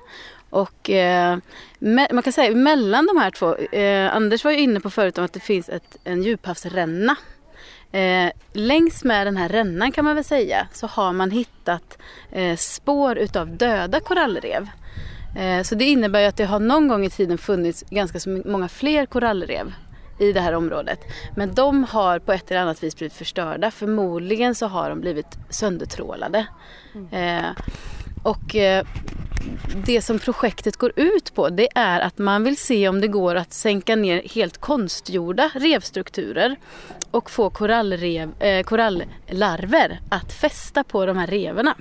Och 0.49 0.89
eh, 0.89 1.37
me- 1.79 2.13
man 2.13 2.23
kan 2.23 2.33
säga 2.33 2.55
mellan 2.55 3.05
de 3.05 3.17
här 3.17 3.31
två, 3.31 3.55
eh, 3.55 4.15
Anders 4.15 4.43
var 4.43 4.51
ju 4.51 4.59
inne 4.59 4.79
på 4.79 4.89
förut 4.89 5.17
om 5.17 5.25
att 5.25 5.33
det 5.33 5.39
finns 5.39 5.69
ett, 5.69 5.97
en 6.03 6.23
djuphavsränna. 6.23 7.15
Eh, 7.91 8.31
längs 8.53 9.03
med 9.03 9.27
den 9.27 9.37
här 9.37 9.49
rännan 9.49 9.91
kan 9.91 10.05
man 10.05 10.15
väl 10.15 10.23
säga 10.23 10.67
så 10.73 10.87
har 10.87 11.13
man 11.13 11.31
hittat 11.31 11.97
eh, 12.31 12.55
spår 12.55 13.17
utav 13.17 13.57
döda 13.57 13.99
korallrev. 13.99 14.67
Eh, 15.37 15.63
så 15.63 15.75
det 15.75 15.85
innebär 15.85 16.19
ju 16.19 16.25
att 16.25 16.37
det 16.37 16.45
har 16.45 16.59
någon 16.59 16.87
gång 16.87 17.05
i 17.05 17.09
tiden 17.09 17.37
funnits 17.37 17.83
ganska 17.89 18.19
så 18.19 18.29
många 18.45 18.67
fler 18.67 19.05
korallrev 19.05 19.73
i 20.19 20.31
det 20.31 20.41
här 20.41 20.53
området. 20.53 20.99
Men 21.35 21.53
de 21.53 21.83
har 21.83 22.19
på 22.19 22.33
ett 22.33 22.51
eller 22.51 22.61
annat 22.61 22.83
vis 22.83 22.95
blivit 22.95 23.13
förstörda. 23.13 23.71
Förmodligen 23.71 24.55
så 24.55 24.67
har 24.67 24.89
de 24.89 25.01
blivit 25.01 25.37
söndertrålade. 25.49 26.47
Eh, 27.11 27.51
och 28.23 28.55
eh, 28.55 28.85
det 29.85 30.01
som 30.01 30.19
projektet 30.19 30.77
går 30.77 30.91
ut 30.95 31.33
på 31.33 31.49
det 31.49 31.67
är 31.75 31.99
att 31.99 32.17
man 32.17 32.43
vill 32.43 32.57
se 32.57 32.89
om 32.89 33.01
det 33.01 33.07
går 33.07 33.35
att 33.35 33.53
sänka 33.53 33.95
ner 33.95 34.21
helt 34.35 34.57
konstgjorda 34.57 35.51
revstrukturer 35.53 36.55
och 37.11 37.31
få 37.31 37.49
korallrev, 37.49 38.31
eh, 38.39 38.63
korallarver 38.63 39.99
att 40.09 40.33
fästa 40.33 40.83
på 40.83 41.05
de 41.05 41.17
här 41.17 41.27
revorna. 41.27 41.75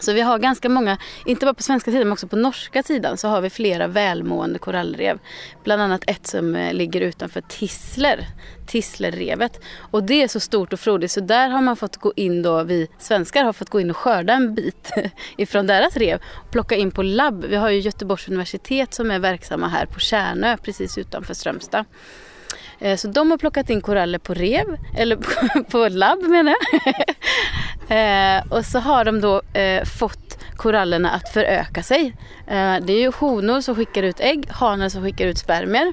Så 0.00 0.12
vi 0.12 0.20
har 0.20 0.38
ganska 0.38 0.68
många, 0.68 0.98
inte 1.26 1.46
bara 1.46 1.54
på 1.54 1.62
svenska 1.62 1.90
sidan 1.90 2.08
men 2.08 2.12
också 2.12 2.28
på 2.28 2.36
norska 2.36 2.82
sidan 2.82 3.16
så 3.16 3.28
har 3.28 3.40
vi 3.40 3.50
flera 3.50 3.86
välmående 3.86 4.58
korallrev. 4.58 5.18
Bland 5.64 5.82
annat 5.82 6.04
ett 6.06 6.26
som 6.26 6.56
eh, 6.56 6.74
ligger 6.74 7.00
utanför 7.00 7.40
Tissler, 7.40 8.26
Tisslerrevet. 8.66 9.60
Och 9.90 10.02
det 10.04 10.22
är 10.22 10.28
så 10.28 10.40
stort 10.40 10.72
och 10.72 10.80
frodigt 10.80 11.10
så 11.10 11.20
där 11.20 11.48
har 11.48 11.60
man 11.60 11.76
fått 11.76 11.96
gå 11.96 12.12
in 12.16 12.42
då, 12.42 12.62
vi 12.62 12.88
svenskar 12.98 13.44
har 13.44 13.52
fått 13.52 13.70
gå 13.70 13.80
in 13.80 13.90
och 13.90 13.96
skörda 13.96 14.32
en 14.32 14.54
bit 14.54 14.92
ifrån 15.36 15.66
deras 15.66 15.96
rev 15.96 16.20
och 16.34 16.50
plocka 16.50 16.74
in 16.74 16.90
på 16.90 17.02
labb. 17.02 17.44
Vi 17.44 17.56
har 17.56 17.70
ju 17.70 17.80
Göteborgs 17.80 18.28
universitet 18.28 18.94
som 18.94 19.10
är 19.10 19.18
verksamma 19.18 19.68
här 19.68 19.86
på 19.86 20.00
Kärnö 20.00 20.56
precis 20.56 20.98
utanför 20.98 21.34
Strömstad. 21.34 21.84
Eh, 22.80 22.96
så 22.96 23.08
de 23.08 23.30
har 23.30 23.38
plockat 23.38 23.70
in 23.70 23.80
koraller 23.80 24.18
på 24.18 24.34
rev, 24.34 24.66
eller 24.98 25.16
på 25.70 25.88
labb 25.88 26.22
menar 26.22 26.54
jag. 26.60 26.94
Eh, 27.88 28.52
och 28.52 28.64
så 28.64 28.78
har 28.78 29.04
de 29.04 29.20
då 29.20 29.42
eh, 29.52 29.84
fått 29.84 30.38
korallerna 30.56 31.10
att 31.10 31.28
föröka 31.28 31.82
sig. 31.82 32.14
Eh, 32.46 32.76
det 32.82 32.92
är 32.92 33.00
ju 33.00 33.12
honor 33.18 33.60
som 33.60 33.74
skickar 33.74 34.02
ut 34.02 34.20
ägg, 34.20 34.48
hanar 34.50 34.88
som 34.88 35.02
skickar 35.02 35.26
ut 35.26 35.38
spermier. 35.38 35.92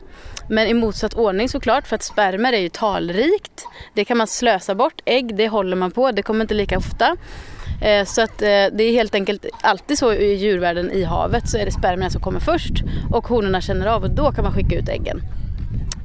Men 0.49 0.67
i 0.67 0.73
motsatt 0.73 1.13
ordning 1.13 1.49
såklart 1.49 1.87
för 1.87 1.95
att 1.95 2.03
spermier 2.03 2.53
är 2.53 2.57
ju 2.59 2.69
talrikt. 2.69 3.65
Det 3.93 4.05
kan 4.05 4.17
man 4.17 4.27
slösa 4.27 4.75
bort. 4.75 5.01
Ägg 5.05 5.35
det 5.35 5.47
håller 5.47 5.75
man 5.75 5.91
på, 5.91 6.11
det 6.11 6.21
kommer 6.21 6.41
inte 6.41 6.53
lika 6.53 6.77
ofta. 6.77 7.15
Eh, 7.81 8.05
Så 8.05 8.21
att 8.21 8.41
eh, 8.41 8.47
det 8.47 8.83
är 8.83 8.91
helt 8.91 9.15
enkelt 9.15 9.45
alltid 9.61 9.97
så 9.97 10.13
i 10.13 10.33
djurvärlden 10.35 10.91
i 10.91 11.03
havet 11.03 11.49
så 11.49 11.57
är 11.57 11.65
det 11.65 11.71
spermierna 11.71 12.09
som 12.09 12.21
kommer 12.21 12.39
först 12.39 12.73
och 13.11 13.27
honorna 13.27 13.61
känner 13.61 13.85
av 13.87 14.03
och 14.03 14.09
då 14.09 14.31
kan 14.31 14.43
man 14.43 14.53
skicka 14.53 14.75
ut 14.75 14.89
äggen. 14.89 15.21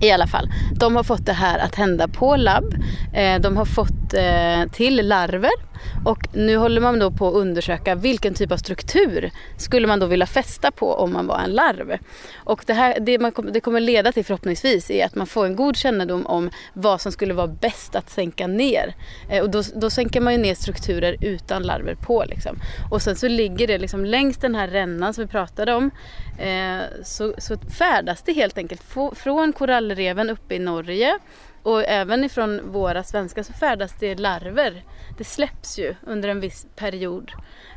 I 0.03 0.11
alla 0.11 0.26
fall, 0.26 0.48
de 0.72 0.96
har 0.96 1.03
fått 1.03 1.26
det 1.26 1.33
här 1.33 1.59
att 1.59 1.74
hända 1.74 2.09
på 2.09 2.37
labb. 2.37 2.74
Eh, 3.14 3.40
de 3.40 3.57
har 3.57 3.64
fått 3.64 4.14
eh, 4.14 4.72
till 4.72 5.09
larver 5.09 5.69
och 6.05 6.19
nu 6.33 6.57
håller 6.57 6.81
man 6.81 6.99
då 6.99 7.11
på 7.11 7.29
att 7.29 7.35
undersöka 7.35 7.95
vilken 7.95 8.35
typ 8.35 8.53
av 8.53 8.57
struktur 8.57 9.31
skulle 9.57 9.87
man 9.87 10.01
då 10.01 10.07
vilja 10.07 10.27
fästa 10.27 10.71
på 10.71 10.95
om 10.95 11.12
man 11.12 11.27
var 11.27 11.38
en 11.38 11.51
larv. 11.51 11.99
Och 12.37 12.62
det, 12.66 12.73
här, 12.73 13.01
det, 13.01 13.19
man, 13.19 13.33
det 13.53 13.61
kommer 13.61 13.81
leda 13.81 14.12
till 14.12 14.25
förhoppningsvis 14.25 14.90
är 14.90 15.07
att 15.07 15.14
man 15.14 15.27
får 15.27 15.47
en 15.47 15.57
god 15.57 15.77
kännedom 15.77 16.27
om 16.27 16.51
vad 16.73 17.01
som 17.01 17.12
skulle 17.12 17.35
vara 17.35 17.47
bäst 17.47 17.95
att 17.95 18.11
sänka 18.11 18.47
ner. 18.47 18.95
Eh, 19.31 19.43
och 19.43 19.51
då, 19.51 19.62
då 19.75 19.90
sänker 19.90 20.21
man 20.21 20.33
ju 20.33 20.38
ner 20.38 20.55
strukturer 20.55 21.16
utan 21.21 21.62
larver 21.62 21.95
på. 21.95 22.25
Liksom. 22.25 22.57
Och 22.90 23.03
sen 23.03 23.16
så 23.16 23.29
ligger 23.29 23.66
det 23.66 23.79
liksom 23.79 24.05
längs 24.05 24.37
den 24.37 24.55
här 24.55 24.69
rännan 24.69 25.14
som 25.14 25.25
vi 25.25 25.31
pratade 25.31 25.75
om 25.75 25.90
eh, 26.38 26.81
så, 27.05 27.35
så 27.38 27.59
färdas 27.79 28.23
det 28.23 28.33
helt 28.33 28.59
enkelt 28.59 28.83
från 29.14 29.53
korallreven 29.53 30.31
uppe 30.31 30.55
i 30.55 30.59
Norge 30.59 31.19
och 31.62 31.85
även 31.88 32.25
ifrån 32.25 32.73
våra 32.73 33.05
svenska 33.05 33.44
så 33.44 33.53
färdas 33.53 33.94
det 34.01 34.14
larver. 34.14 34.85
Det 35.18 35.25
släpps 35.25 35.79
ju 35.79 35.94
under 36.07 36.29
en 36.29 36.40
viss 36.40 36.66
period. 36.77 37.33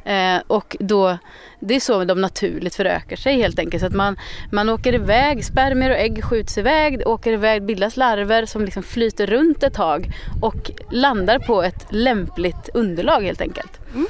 Eh, 0.06 0.42
och 0.48 0.78
då, 0.80 1.18
det 1.60 1.76
är 1.76 1.80
så 1.80 2.04
de 2.04 2.22
naturligt 2.22 2.76
förökar 2.76 3.16
sig 3.16 3.38
helt 3.38 3.60
enkelt. 3.60 3.82
Så 3.82 3.88
att 3.88 3.94
man, 3.94 4.18
man 4.52 4.70
åker 4.70 4.94
iväg, 4.94 5.46
spermier 5.46 5.90
och 5.90 5.98
ägg 5.98 6.24
skjuts 6.24 6.58
iväg, 6.58 7.00
det 7.00 7.06
åker 7.06 7.34
iväg, 7.34 7.64
bildas 7.64 7.98
larver 7.98 8.46
som 8.46 8.66
liksom 8.66 8.84
flyter 8.84 9.28
runt 9.28 9.64
ett 9.64 9.74
tag 9.74 10.12
och 10.42 10.72
landar 10.92 11.40
på 11.40 11.64
ett 11.64 11.86
lämpligt 11.90 12.70
underlag 12.74 13.22
helt 13.22 13.42
enkelt. 13.42 13.80
Mm. 13.94 14.08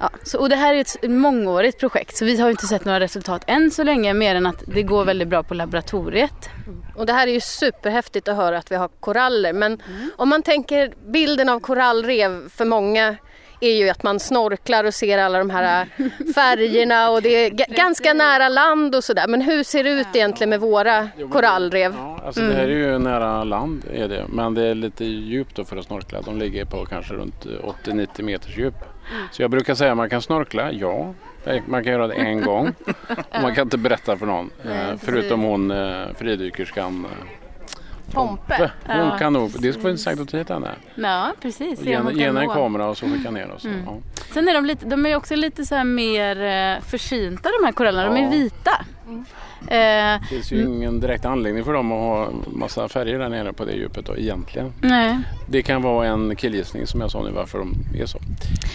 Ja, 0.00 0.10
så, 0.22 0.38
och 0.38 0.48
det 0.48 0.56
här 0.56 0.74
är 0.74 0.80
ett 0.80 1.10
mångårigt 1.10 1.80
projekt 1.80 2.16
så 2.16 2.24
vi 2.24 2.40
har 2.40 2.50
inte 2.50 2.66
sett 2.66 2.84
några 2.84 3.00
resultat 3.00 3.42
än 3.46 3.70
så 3.70 3.82
länge 3.82 4.14
mer 4.14 4.34
än 4.34 4.46
att 4.46 4.62
det 4.66 4.82
går 4.82 5.04
väldigt 5.04 5.28
bra 5.28 5.42
på 5.42 5.54
laboratoriet. 5.54 6.48
Och 6.96 7.06
det 7.06 7.12
här 7.12 7.26
är 7.26 7.32
ju 7.32 7.40
superhäftigt 7.40 8.28
att 8.28 8.36
höra 8.36 8.58
att 8.58 8.72
vi 8.72 8.76
har 8.76 8.88
koraller. 9.00 9.52
Men 9.52 9.82
om 10.16 10.28
man 10.28 10.42
tänker 10.42 10.92
bilden 11.06 11.48
av 11.48 11.60
korallrev 11.60 12.48
för 12.48 12.64
många 12.64 13.16
är 13.60 13.72
ju 13.72 13.88
att 13.88 14.02
man 14.02 14.20
snorklar 14.20 14.84
och 14.84 14.94
ser 14.94 15.18
alla 15.18 15.38
de 15.38 15.50
här 15.50 15.86
färgerna 16.34 17.10
och 17.10 17.22
det 17.22 17.28
är 17.28 17.50
g- 17.50 17.64
ganska 17.68 18.12
nära 18.14 18.48
land 18.48 18.94
och 18.94 19.04
sådär. 19.04 19.28
Men 19.28 19.40
hur 19.40 19.62
ser 19.64 19.84
det 19.84 19.90
ut 19.90 20.06
egentligen 20.14 20.50
med 20.50 20.60
våra 20.60 21.08
korallrev? 21.32 21.94
Ja, 21.98 22.20
alltså 22.26 22.40
Det 22.40 22.52
här 22.52 22.62
är 22.64 22.68
ju 22.92 22.98
nära 22.98 23.44
land 23.44 23.84
är 23.94 24.08
det. 24.08 24.24
Men 24.28 24.54
det 24.54 24.62
är 24.66 24.74
lite 24.74 25.04
djupt 25.04 25.56
då 25.56 25.64
för 25.64 25.76
att 25.76 25.84
snorkla. 25.84 26.20
De 26.22 26.38
ligger 26.38 26.64
på 26.64 26.84
kanske 26.86 27.14
runt 27.14 27.46
80-90 27.84 28.22
meters 28.22 28.56
djup. 28.58 28.74
Så 29.30 29.42
jag 29.42 29.50
brukar 29.50 29.74
säga 29.74 29.90
att 29.90 29.96
man 29.96 30.10
kan 30.10 30.22
snorkla, 30.22 30.72
ja. 30.72 31.14
Man 31.66 31.84
kan 31.84 31.92
göra 31.92 32.06
det 32.06 32.14
en 32.14 32.40
gång. 32.42 32.74
Och 33.08 33.42
man 33.42 33.54
kan 33.54 33.62
inte 33.66 33.78
berätta 33.78 34.16
för 34.16 34.26
någon. 34.26 34.50
Nej, 34.62 34.90
eh, 34.90 34.96
förutom 35.02 35.42
hon 35.42 35.70
eh, 35.70 36.06
fridykerskan 36.16 37.04
eh, 37.04 37.10
Pompe. 38.14 38.70
Hon 38.86 38.96
Ja, 38.96 39.18
kan 39.18 39.32
nog, 39.32 39.50
det 39.50 39.58
skulle 39.58 39.82
vara 39.82 39.90
intressant 39.90 40.20
att 40.20 40.28
ta 40.28 40.36
hit 40.38 40.48
henne. 40.48 40.70
Ja, 40.94 41.32
precis. 41.40 41.80
Ge 41.82 41.96
henne 41.96 42.40
en 42.42 42.48
kamera 42.48 42.86
och 42.88 42.96
så 42.98 43.06
skicka 43.06 43.30
ner 43.30 43.50
oss. 43.52 43.64
Mm. 43.64 43.80
Ja. 43.86 43.92
Sen 44.34 44.48
är 44.48 44.54
de, 44.54 44.64
lite, 44.66 44.86
de 44.86 45.06
är 45.06 45.16
också 45.16 45.36
lite 45.36 45.66
så 45.66 45.74
här 45.74 45.84
mer 45.84 46.42
eh, 46.76 46.82
försynta 46.84 47.48
de 47.60 47.64
här 47.66 47.72
korallerna. 47.72 48.14
De 48.14 48.20
är 48.24 48.30
vita. 48.30 48.84
Mm. 49.06 49.24
Eh, 49.66 50.20
Det 50.20 50.26
finns 50.28 50.52
ju 50.52 50.62
ingen 50.66 51.00
direkt 51.00 51.24
anledning 51.24 51.64
för 51.64 51.72
dem 51.72 51.92
att 51.92 51.98
ha 51.98 52.30
massa 52.52 52.88
färger 52.88 53.18
där 53.18 53.28
nere 53.28 53.52
på 53.52 53.64
det 53.64 53.72
djupet 53.72 54.06
då, 54.06 54.16
egentligen. 54.16 54.72
nej. 54.80 55.18
Det 55.50 55.62
kan 55.62 55.82
vara 55.82 56.06
en 56.06 56.36
killgissning 56.36 56.86
som 56.86 57.00
jag 57.00 57.10
sa 57.10 57.22
nu 57.22 57.30
varför 57.30 57.58
de 57.58 57.74
är 58.02 58.06
så. 58.06 58.18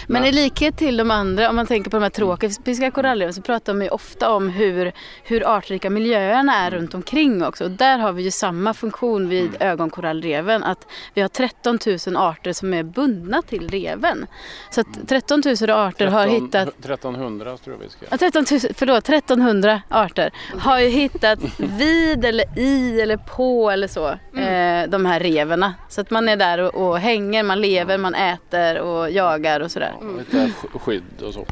Men 0.06 0.22
Nej. 0.22 0.30
i 0.30 0.32
likhet 0.32 0.76
till 0.76 0.96
de 0.96 1.10
andra, 1.10 1.50
om 1.50 1.56
man 1.56 1.66
tänker 1.66 1.90
på 1.90 1.96
de 1.96 2.02
här 2.02 2.10
tropiska 2.10 2.90
korallreven 2.90 3.34
så 3.34 3.42
pratar 3.42 3.74
de 3.74 3.82
ju 3.82 3.88
ofta 3.88 4.30
om 4.34 4.48
hur, 4.48 4.92
hur 5.24 5.56
artrika 5.56 5.90
miljöerna 5.90 6.54
är 6.56 6.70
runt 6.70 6.94
omkring 6.94 7.44
också. 7.44 7.64
Och 7.64 7.70
där 7.70 7.98
har 7.98 8.12
vi 8.12 8.22
ju 8.22 8.30
samma 8.30 8.74
funktion 8.74 9.28
vid 9.28 9.44
Mm. 9.48 9.56
ögonkorallreven. 9.72 10.64
Att 10.64 10.86
vi 11.14 11.20
har 11.22 11.28
13 11.28 11.78
000 12.06 12.16
arter 12.16 12.52
som 12.52 12.74
är 12.74 12.82
bundna 12.82 13.42
till 13.42 13.68
reven. 13.68 14.26
Så 14.70 14.80
att 14.80 15.08
13 15.08 15.42
000 15.44 15.70
arter 15.70 16.06
har 16.06 16.24
13 16.26 16.44
hittat 16.44 16.68
1300 16.68 17.56
tror 17.56 17.76
jag 17.76 17.84
vi 17.84 17.90
ska. 17.90 18.06
Ja, 18.10 18.16
13 18.18 18.44
000, 18.50 18.60
förlåt, 18.74 19.08
1300 19.08 19.82
arter 19.88 20.30
har 20.58 20.74
har 20.74 20.80
ju 20.80 20.88
hittat 20.88 21.38
vid 21.58 22.24
eller 22.24 22.58
i 22.58 23.00
eller 23.00 23.16
på 23.16 23.70
eller 23.70 23.88
så 23.88 24.08
eh, 24.40 24.88
de 24.88 25.06
här 25.06 25.20
reverna. 25.20 25.74
Så 25.88 26.00
att 26.00 26.10
man 26.10 26.28
är 26.28 26.36
där 26.36 26.58
och, 26.60 26.74
och 26.88 26.98
hänger, 26.98 27.42
man 27.42 27.60
lever, 27.60 27.98
man 27.98 28.14
äter 28.14 28.78
och 28.78 29.10
jagar 29.10 29.60
och 29.60 29.70
sådär. 29.70 29.92
Lite 30.18 30.36
sk- 30.36 30.78
skydd 30.78 31.22
och 31.22 31.34
så. 31.34 31.46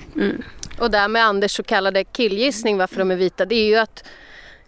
Och 0.79 0.91
där 0.91 1.09
med 1.09 1.25
Anders 1.25 1.57
så 1.57 1.63
kallade 1.63 2.05
killgissning 2.05 2.79
varför 2.79 2.99
de 2.99 3.11
är 3.11 3.17
vita 3.17 3.45
det 3.45 3.55
är 3.55 3.67
ju 3.67 3.77
att 3.77 4.05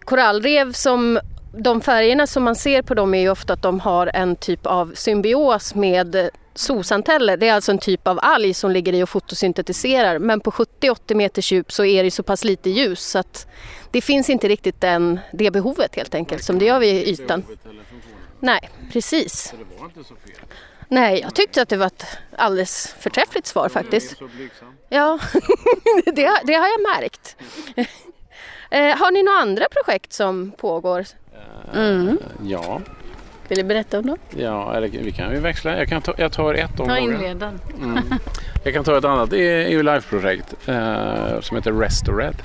korallrev 0.03 0.71
som 0.71 1.19
de 1.57 1.81
färgerna 1.81 2.27
som 2.27 2.43
man 2.43 2.55
ser 2.55 2.81
på 2.81 2.93
dem 2.93 3.13
är 3.13 3.19
ju 3.19 3.29
ofta 3.29 3.53
att 3.53 3.61
de 3.61 3.79
har 3.79 4.11
en 4.13 4.35
typ 4.35 4.65
av 4.65 4.91
symbios 4.95 5.75
med 5.75 6.29
zooxanteller. 6.55 7.37
Det 7.37 7.47
är 7.47 7.53
alltså 7.53 7.71
en 7.71 7.79
typ 7.79 8.07
av 8.07 8.19
alg 8.21 8.53
som 8.53 8.71
ligger 8.71 8.93
i 8.93 9.03
och 9.03 9.09
fotosyntetiserar 9.09 10.19
men 10.19 10.39
på 10.39 10.51
70-80 10.51 11.15
meters 11.15 11.51
djup 11.51 11.71
så 11.71 11.85
är 11.85 12.03
det 12.03 12.11
så 12.11 12.23
pass 12.23 12.43
lite 12.43 12.69
ljus 12.69 13.05
så 13.05 13.19
att 13.19 13.47
det 13.91 14.01
finns 14.01 14.29
inte 14.29 14.47
riktigt 14.47 14.81
den, 14.81 15.19
det 15.33 15.51
behovet 15.51 15.95
helt 15.95 16.15
enkelt 16.15 16.43
som 16.43 16.59
det 16.59 16.65
gör 16.65 16.79
vid 16.79 17.07
ytan. 17.07 17.43
Nej, 18.39 18.69
precis. 18.91 19.53
Nej, 20.87 21.19
jag 21.21 21.35
tyckte 21.35 21.61
att 21.61 21.69
det 21.69 21.77
var 21.77 21.87
ett 21.87 22.05
alldeles 22.37 22.95
förträffligt 22.99 23.47
svar 23.47 23.69
faktiskt. 23.69 24.15
Ja, 24.89 25.19
det, 26.05 26.41
det 26.43 26.53
har 26.53 26.67
jag 26.67 26.81
märkt. 26.81 27.35
Eh, 28.69 28.97
har 28.97 29.11
ni 29.11 29.23
några 29.23 29.37
andra 29.39 29.65
projekt 29.71 30.13
som 30.13 30.51
pågår? 30.51 31.05
Mm. 31.73 32.17
Ja, 32.43 32.81
Vill 33.47 33.57
du 33.57 33.63
berätta 33.63 33.99
om 33.99 34.05
dem? 34.05 34.17
ja 34.37 34.75
eller 34.75 34.87
vi 34.87 35.11
kan 35.11 35.31
ju 35.31 35.39
växla. 35.39 35.77
Jag, 35.77 35.87
kan 35.87 36.01
ta, 36.01 36.13
jag 36.17 36.31
tar 36.31 36.53
ett 36.53 36.79
om 36.79 36.87
Ta 36.87 36.97
inledan. 36.97 37.59
Mm. 37.81 38.03
Jag 38.63 38.73
kan 38.73 38.83
ta 38.83 38.97
ett 38.97 39.05
annat. 39.05 39.29
Det 39.29 39.39
är 39.39 39.67
EU 39.67 39.81
Life-projekt 39.81 40.55
eh, 40.65 41.39
som 41.41 41.57
heter 41.57 41.71
Restored. 41.71 42.35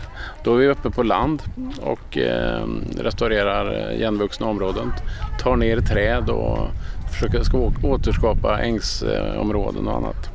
Då 0.44 0.54
är 0.54 0.58
vi 0.58 0.66
uppe 0.66 0.90
på 0.90 1.02
land 1.02 1.42
och 1.80 2.18
eh, 2.18 2.66
restaurerar 2.98 3.92
igenvuxna 3.92 4.46
områden. 4.46 4.92
Tar 5.40 5.56
ner 5.56 5.80
träd 5.80 6.30
och 6.30 6.68
försöker 7.12 7.42
återskapa 7.86 8.60
ängsområden 8.60 9.88
och 9.88 9.96
annat. 9.96 10.28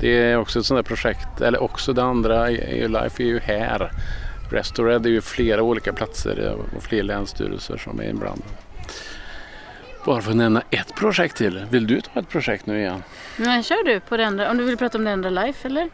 Det 0.00 0.08
är 0.08 0.38
också 0.38 0.58
ett 0.58 0.66
sånt 0.66 0.78
där 0.78 0.96
projekt, 0.96 1.40
eller 1.40 1.62
också 1.62 1.92
det 1.92 2.02
andra, 2.02 2.50
EU 2.50 2.88
Life 2.88 3.22
är 3.22 3.26
ju 3.26 3.38
här. 3.38 3.92
Restored 4.50 5.06
är 5.06 5.10
ju 5.10 5.20
flera 5.20 5.62
olika 5.62 5.92
platser 5.92 6.56
och 6.76 6.82
fler 6.82 7.02
länsstyrelser 7.02 7.76
som 7.76 8.00
är 8.00 8.04
inblandade. 8.04 8.48
Bara 10.04 10.20
för 10.20 10.30
att 10.30 10.36
nämna 10.36 10.62
ett 10.70 10.94
projekt 10.94 11.36
till. 11.36 11.66
Vill 11.70 11.86
du 11.86 12.00
ta 12.00 12.20
ett 12.20 12.28
projekt 12.28 12.66
nu 12.66 12.78
igen? 12.78 13.02
Nej, 13.36 13.62
kör 13.62 13.84
du 13.84 14.00
på 14.00 14.16
det 14.16 14.26
andra. 14.26 14.50
Om 14.50 14.56
du 14.58 14.64
vill 14.64 14.76
prata 14.76 14.98
om 14.98 15.04
det 15.04 15.12
andra 15.12 15.30
life 15.30 15.68
eller? 15.68 15.88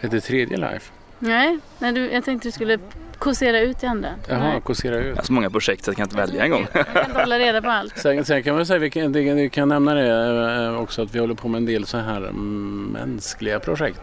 Är 0.00 0.08
det 0.08 0.20
tredje 0.20 0.56
Life? 0.56 0.92
Nej, 1.18 1.58
nej 1.78 1.92
du, 1.92 2.10
jag 2.12 2.24
tänkte 2.24 2.48
du 2.48 2.52
skulle 2.52 2.78
kåsera 3.18 3.60
ut 3.60 3.80
det 3.80 3.86
andra. 3.86 4.08
Jaha, 4.28 4.60
kåsera 4.60 4.96
ut. 4.96 5.06
Jag 5.06 5.16
har 5.16 5.22
så 5.22 5.32
många 5.32 5.50
projekt 5.50 5.84
så 5.84 5.90
jag 5.90 5.96
kan 5.96 6.04
inte 6.04 6.16
välja 6.16 6.44
en 6.44 6.50
gång. 6.50 6.66
Jag 6.74 6.86
kan 6.86 7.04
inte 7.04 7.20
hålla 7.20 7.38
reda 7.38 7.62
på 7.62 7.70
allt. 7.70 7.98
Sen, 7.98 8.24
sen 8.24 8.42
kan 8.42 8.54
man 8.54 8.66
säga, 8.66 8.78
vi 8.78 8.90
kan, 8.90 9.12
vi 9.12 9.50
kan 9.50 9.68
nämna 9.68 9.94
det 9.94 10.64
eh, 10.64 10.80
också 10.80 11.02
att 11.02 11.14
vi 11.14 11.18
håller 11.18 11.34
på 11.34 11.48
med 11.48 11.58
en 11.58 11.66
del 11.66 11.86
så 11.86 11.98
här 11.98 12.16
mm, 12.16 12.84
mänskliga 12.92 13.60
projekt. 13.60 14.00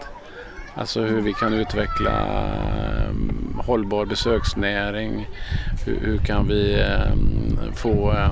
Alltså 0.78 1.02
hur 1.02 1.22
vi 1.22 1.34
kan 1.34 1.54
utveckla 1.54 2.12
eh, 2.12 3.12
hållbar 3.66 4.06
besöksnäring. 4.06 5.28
Hur, 5.86 6.00
hur 6.02 6.18
kan 6.18 6.48
vi 6.48 6.82
eh, 6.82 7.74
få 7.76 8.12
eh, 8.12 8.32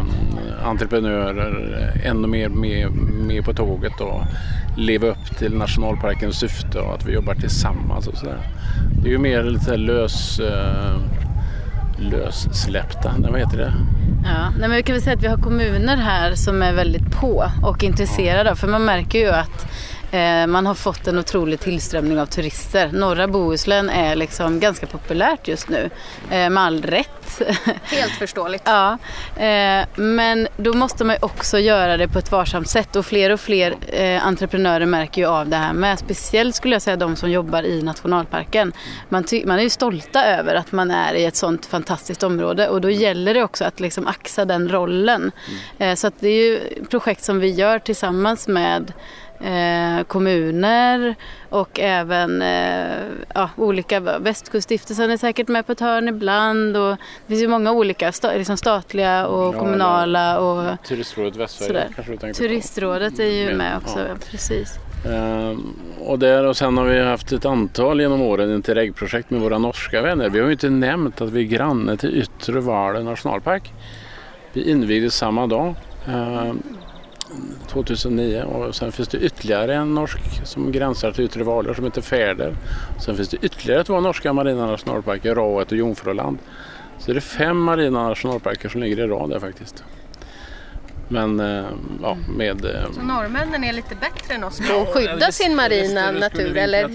entreprenörer 0.68 1.92
ännu 2.04 2.28
mer 2.28 2.50
med, 2.50 2.92
med 3.28 3.46
på 3.46 3.54
tåget 3.54 4.02
och 4.02 4.22
leva 4.78 5.08
upp 5.08 5.38
till 5.38 5.58
nationalparkens 5.58 6.40
syfte 6.40 6.80
och 6.80 6.94
att 6.94 7.06
vi 7.06 7.14
jobbar 7.14 7.36
tillsammans 7.36 8.08
och 8.08 8.18
sådär. 8.18 8.40
Det 9.02 9.10
är 9.10 9.12
ju 9.12 9.18
mer 9.18 9.44
lite 9.44 9.78
lös, 9.78 10.42
lössläppta, 11.98 13.16
vad 13.30 13.40
heter 13.40 13.58
det? 13.58 13.74
Ja, 14.24 14.50
nej, 14.50 14.70
men 14.70 14.72
vi 14.72 14.84
kan 14.84 14.94
väl 14.94 15.02
säga 15.02 15.16
att 15.16 15.24
vi 15.24 15.28
har 15.28 15.38
kommuner 15.38 15.98
här 15.98 16.36
som 16.36 16.62
är 16.62 16.74
väldigt 16.74 17.12
på 17.12 17.52
och 17.64 17.84
intresserade. 17.84 18.56
För 18.56 18.68
man 18.68 18.86
märker 18.86 19.20
ju 19.20 19.30
att 19.30 19.68
man 20.48 20.66
har 20.66 20.74
fått 20.76 21.08
en 21.08 21.20
otrolig 21.20 21.60
tillströmning 21.60 22.20
av 22.20 22.26
turister. 22.26 22.90
Norra 22.94 23.28
Bohuslän 23.28 23.90
är 23.90 24.16
liksom 24.16 24.60
ganska 24.60 24.88
populärt 24.88 25.48
just 25.48 25.70
nu. 25.70 25.90
Eh, 26.32 26.50
med 26.50 26.58
all 26.64 26.82
rätt. 26.82 27.42
Helt 27.84 28.12
förståeligt. 28.12 28.64
Ja, 28.66 28.98
eh, 29.44 29.86
men 29.96 30.48
då 30.58 30.74
måste 30.74 31.04
man 31.04 31.16
också 31.22 31.60
göra 31.60 31.98
det 31.98 32.08
på 32.08 32.20
ett 32.20 32.32
varsamt 32.32 32.70
sätt 32.70 32.96
och 32.96 33.06
fler 33.06 33.30
och 33.30 33.40
fler 33.40 33.76
eh, 33.88 34.28
entreprenörer 34.28 34.86
märker 34.86 35.22
ju 35.22 35.28
av 35.28 35.50
det 35.50 35.56
här 35.58 35.74
med. 35.74 36.00
Speciellt 36.00 36.56
skulle 36.56 36.76
jag 36.76 36.82
säga 36.82 36.96
de 36.96 37.16
som 37.16 37.32
jobbar 37.32 37.64
i 37.64 37.82
nationalparken. 37.82 38.74
Man, 39.10 39.24
ty- 39.24 39.46
man 39.46 39.60
är 39.60 39.64
ju 39.64 39.70
stolta 39.70 40.26
över 40.26 40.56
att 40.56 40.72
man 40.72 40.92
är 40.92 41.14
i 41.14 41.26
ett 41.26 41.36
sånt 41.36 41.66
fantastiskt 41.66 42.24
område 42.24 42.70
och 42.70 42.82
då 42.82 42.90
gäller 42.90 43.34
det 43.34 43.44
också 43.44 43.66
att 43.66 43.80
liksom 43.80 44.08
axa 44.08 44.46
den 44.46 44.70
rollen. 44.70 45.32
Eh, 45.78 45.96
så 45.96 46.08
att 46.08 46.14
det 46.20 46.28
är 46.28 46.46
ju 46.46 46.60
projekt 46.90 47.24
som 47.24 47.40
vi 47.40 47.50
gör 47.50 47.80
tillsammans 47.80 48.48
med 48.48 48.94
eh, 49.40 50.04
kommuner 50.08 51.16
och 51.50 51.80
även 51.80 52.42
eh, 52.42 52.98
ja, 53.36 53.50
olika, 53.58 54.00
Västkuststiftelsen 54.00 55.12
är 55.12 55.18
säkert 55.18 55.48
med 55.48 55.66
på 55.66 55.72
ett 55.72 55.80
hörn 55.80 56.08
ibland 56.08 56.78
och 56.78 56.90
det 56.92 57.28
finns 57.28 57.42
ju 57.42 57.48
många 57.48 57.72
olika 57.72 58.12
sta, 58.12 58.34
liksom 58.34 58.58
statliga 58.58 59.28
och 59.28 59.56
Ja, 59.56 59.60
kommunala 59.60 60.40
och 60.40 60.84
Turistrådet 60.88 61.36
Västsverige 61.36 61.88
kanske 61.96 62.12
du 62.12 62.18
tänker 62.18 62.42
på? 62.42 62.48
Turistrådet 62.48 63.20
är 63.20 63.32
ju 63.32 63.46
Med, 63.46 63.58
med 63.58 63.78
också, 63.78 64.00
ja. 64.00 64.16
precis. 64.32 64.80
Ehm, 65.06 65.74
och, 66.00 66.20
där, 66.20 66.46
och 66.46 66.58
sen 66.58 66.78
har 66.78 66.86
vi 66.86 67.04
haft 67.04 67.32
ett 67.32 67.46
antal 67.46 68.02
genom 68.02 68.22
åren 68.22 68.56
Interreg-projekt 68.56 69.30
med 69.30 69.42
våra 69.42 69.58
norska 69.58 70.02
vänner. 70.02 70.30
Vi 70.30 70.40
har 70.40 70.46
ju 70.46 70.52
inte 70.52 70.70
nämnt 70.70 71.22
att 71.22 71.30
vi 71.30 71.40
är 71.40 71.48
granne 71.48 71.98
till 71.98 72.18
Yttre 72.18 72.60
Valen 72.60 73.06
nationalpark. 73.06 73.74
Vi 74.54 74.70
invigdes 74.70 75.16
samma 75.16 75.48
dag, 75.48 75.76
ehm, 76.08 76.64
2009. 77.68 78.44
Och 78.44 78.76
sen 78.76 78.92
finns 78.92 79.08
det 79.08 79.18
ytterligare 79.18 79.76
en 79.76 79.94
norsk 79.96 80.20
som 80.44 80.72
gränsar 80.72 81.12
till 81.12 81.26
Yttre 81.26 81.44
Valer 81.44 81.74
som 81.74 81.84
heter 81.84 82.02
Färder. 82.02 82.56
Sen 83.06 83.16
finns 83.16 83.30
det 83.30 83.38
ytterligare 83.42 83.84
två 83.84 84.00
norska 84.00 84.34
marina 84.34 84.66
nationalparker, 84.66 85.36
Raet 85.36 85.72
och 85.72 85.78
Jungfruland. 85.78 86.38
Så 87.00 87.12
det 87.12 87.18
är 87.18 87.22
fem 87.22 87.58
marina 87.60 88.08
nationalparker 88.10 88.70
som 88.70 88.82
ligger 88.82 88.98
i 89.04 89.08
rad 89.08 89.30
där 89.30 89.40
faktiskt. 89.40 89.84
Men 91.08 91.40
eh, 91.40 91.66
ja, 92.02 92.18
med... 92.38 92.66
eh, 92.66 92.72
Så 92.96 93.02
norrmännen 93.02 93.64
är 93.64 93.74
lite 93.74 93.96
bättre 93.96 94.34
än 94.36 94.44
oss 94.44 94.60
på 94.70 94.82
att 94.82 94.88
skydda 94.94 95.32
sin 95.32 95.56
marina 95.56 96.12
natur 96.12 96.58
eller? 96.58 96.80
Ja, 96.80 96.88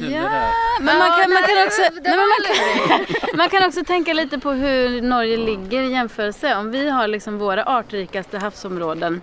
men 0.80 0.98
man 0.98 1.08
kan, 1.08 1.32
man 1.32 1.42
kan 1.42 1.66
också, 1.66 1.82
nej, 1.82 2.16
men 2.16 2.16
man 2.16 2.40
kan, 2.46 3.16
man 3.36 3.48
kan 3.48 3.64
också 3.68 3.84
tänka 3.84 4.12
lite 4.12 4.38
på 4.38 4.50
hur 4.52 5.02
Norge 5.02 5.36
ligger 5.36 5.82
i 5.82 5.90
jämförelse. 5.92 6.56
Om 6.56 6.70
vi 6.70 6.88
har 6.88 7.08
liksom 7.08 7.38
våra 7.38 7.64
artrikaste 7.64 8.38
havsområden 8.38 9.20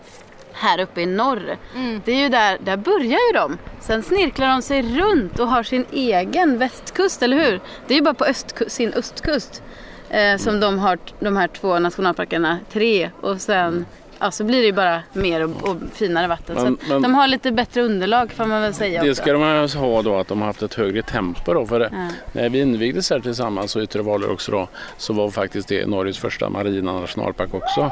här 0.55 0.79
uppe 0.79 1.01
i 1.01 1.05
norr. 1.05 1.57
Det 2.05 2.11
är 2.11 2.15
ju 2.23 2.29
där, 2.29 2.57
där 2.61 2.77
börjar 2.77 3.19
ju 3.27 3.33
de. 3.33 3.57
Sen 3.81 4.03
snirklar 4.03 4.47
de 4.47 4.61
sig 4.61 4.81
runt 4.81 5.39
och 5.39 5.47
har 5.47 5.63
sin 5.63 5.85
egen 5.91 6.57
västkust, 6.57 7.23
eller 7.23 7.37
hur? 7.37 7.59
Det 7.87 7.93
är 7.93 7.95
ju 7.97 8.01
bara 8.03 8.13
på 8.13 8.25
östku- 8.25 8.69
sin 8.69 8.93
östkust 8.93 9.63
eh, 10.09 10.37
som 10.37 10.59
de 10.59 10.79
har 10.79 10.97
de 11.19 11.37
här 11.37 11.47
två 11.47 11.79
nationalparkerna, 11.79 12.57
tre 12.73 13.09
och 13.21 13.41
sen 13.41 13.85
Ja, 14.25 14.31
så 14.31 14.43
blir 14.43 14.59
det 14.59 14.65
ju 14.65 14.73
bara 14.73 15.01
mer 15.13 15.43
och, 15.43 15.69
och 15.69 15.77
finare 15.93 16.27
vatten. 16.27 16.55
så 16.55 16.63
Men- 16.63 16.73
att 16.73 16.87
men- 16.87 17.01
de 17.01 17.13
har 17.13 17.27
lite 17.27 17.51
bättre 17.51 17.81
underlag 17.81 18.31
får 18.31 18.45
man 18.45 18.61
väl 18.61 18.73
säga 18.73 19.03
Det 19.03 19.09
också. 19.11 19.21
ska 19.21 19.33
de 19.33 19.67
ha 19.79 20.01
då 20.01 20.15
att 20.19 20.27
de 20.27 20.39
har 20.39 20.47
haft 20.47 20.61
ett 20.61 20.73
högre 20.73 21.01
tempo 21.01 21.53
då. 21.53 21.65
För 21.65 21.81
Ja. 21.81 21.89
när 22.33 22.49
vi 22.49 22.59
invigdes 22.61 23.09
här 23.09 23.19
tillsammans 23.19 23.75
och 23.75 23.81
Yttre 23.81 24.01
Valer 24.01 24.31
också 24.31 24.51
då 24.51 24.67
så 24.97 25.13
var 25.13 25.29
faktiskt 25.29 25.67
det 25.67 25.85
Norges 25.87 26.17
första 26.17 26.49
marina 26.49 26.99
nationalpark 26.99 27.53
också. 27.53 27.91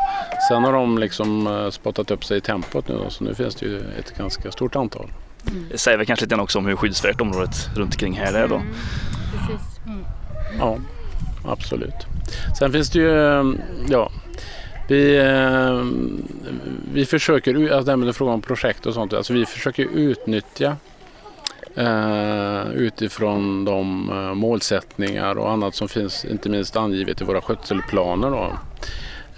Sen 0.49 0.63
har 0.63 0.73
de 0.73 0.97
liksom 0.97 1.47
eh, 1.47 1.69
spottat 1.69 2.11
upp 2.11 2.25
sig 2.25 2.37
i 2.37 2.41
tempot 2.41 2.87
nu 2.87 2.95
då, 3.03 3.09
så 3.09 3.23
nu 3.23 3.35
finns 3.35 3.55
det 3.55 3.65
ju 3.65 3.77
ett 3.99 4.17
ganska 4.17 4.51
stort 4.51 4.75
antal. 4.75 5.07
Det 5.71 5.77
säger 5.77 5.97
väl 5.97 6.07
kanske 6.07 6.25
lite 6.25 6.35
grann 6.35 6.43
också 6.43 6.59
om 6.59 6.65
hur 6.65 6.75
skyddsvärt 6.75 7.21
området 7.21 7.55
runt 7.75 7.93
omkring 7.93 8.13
här 8.13 8.33
är 8.33 8.47
då. 8.47 8.61
Precis. 9.37 9.67
Ja, 10.59 10.77
absolut. 11.47 12.05
Sen 12.59 12.71
finns 12.71 12.89
det 12.89 12.99
ju, 12.99 13.39
eh, 13.39 13.43
ja, 13.89 14.09
vi, 14.87 15.17
eh, 15.17 15.85
vi 16.93 17.05
försöker, 17.05 17.55
alltså 17.55 17.81
det 17.81 17.91
här 17.91 17.97
med 17.97 18.15
frågan 18.15 18.33
om 18.33 18.41
projekt 18.41 18.85
och 18.85 18.93
sånt, 18.93 19.13
alltså 19.13 19.33
vi 19.33 19.45
försöker 19.45 19.83
utnyttja 19.83 20.77
eh, 21.75 22.71
utifrån 22.71 23.65
de 23.65 24.09
eh, 24.09 24.33
målsättningar 24.33 25.37
och 25.37 25.51
annat 25.51 25.75
som 25.75 25.87
finns 25.87 26.25
inte 26.25 26.49
minst 26.49 26.75
angivet 26.75 27.21
i 27.21 27.23
våra 27.23 27.41
skötselplaner. 27.41 28.29
Då. 28.29 28.51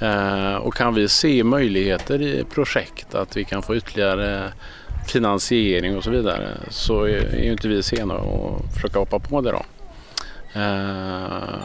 Eh, 0.06 0.56
och 0.56 0.74
kan 0.74 0.94
vi 0.94 1.08
se 1.08 1.44
möjligheter 1.44 2.22
i 2.22 2.44
projekt 2.44 3.16
att 3.16 3.38
vi 3.38 3.44
kan 3.44 3.62
få 3.62 3.76
ytterligare 3.76 4.52
finansiering 5.08 5.98
och 5.98 6.04
så 6.04 6.10
vidare 6.10 6.50
så 6.70 7.04
är 7.04 7.36
är 7.36 7.44
ju 7.44 7.52
inte 7.52 7.68
vi 7.68 7.84
sena 7.84 8.14
att 8.14 8.74
försöka 8.74 9.00
hoppa 9.00 9.20
på 9.20 9.42
det 9.42 9.52
då. 9.52 9.66
Eh, 10.60 11.60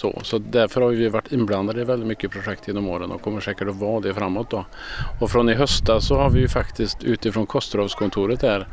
så, 0.00 0.20
så 0.22 0.38
därför 0.38 0.80
har 0.80 0.88
vi 0.88 1.08
varit 1.08 1.32
inblandade 1.32 1.80
i 1.80 1.84
väldigt 1.84 2.08
mycket 2.08 2.30
projekt 2.30 2.68
genom 2.68 2.88
åren 2.88 3.10
och 3.12 3.22
kommer 3.22 3.40
säkert 3.40 3.68
att 3.68 3.76
vara 3.76 4.00
det 4.00 4.14
framåt. 4.14 4.50
Då. 4.50 4.64
Och 5.20 5.30
från 5.30 5.48
i 5.48 5.54
höstas 5.54 6.06
så 6.06 6.14
har 6.14 6.30
vi 6.30 6.40
ju 6.40 6.48
faktiskt 6.48 7.04
utifrån 7.04 7.46
Kosterhavskontoret 7.46 8.40
där 8.40 8.66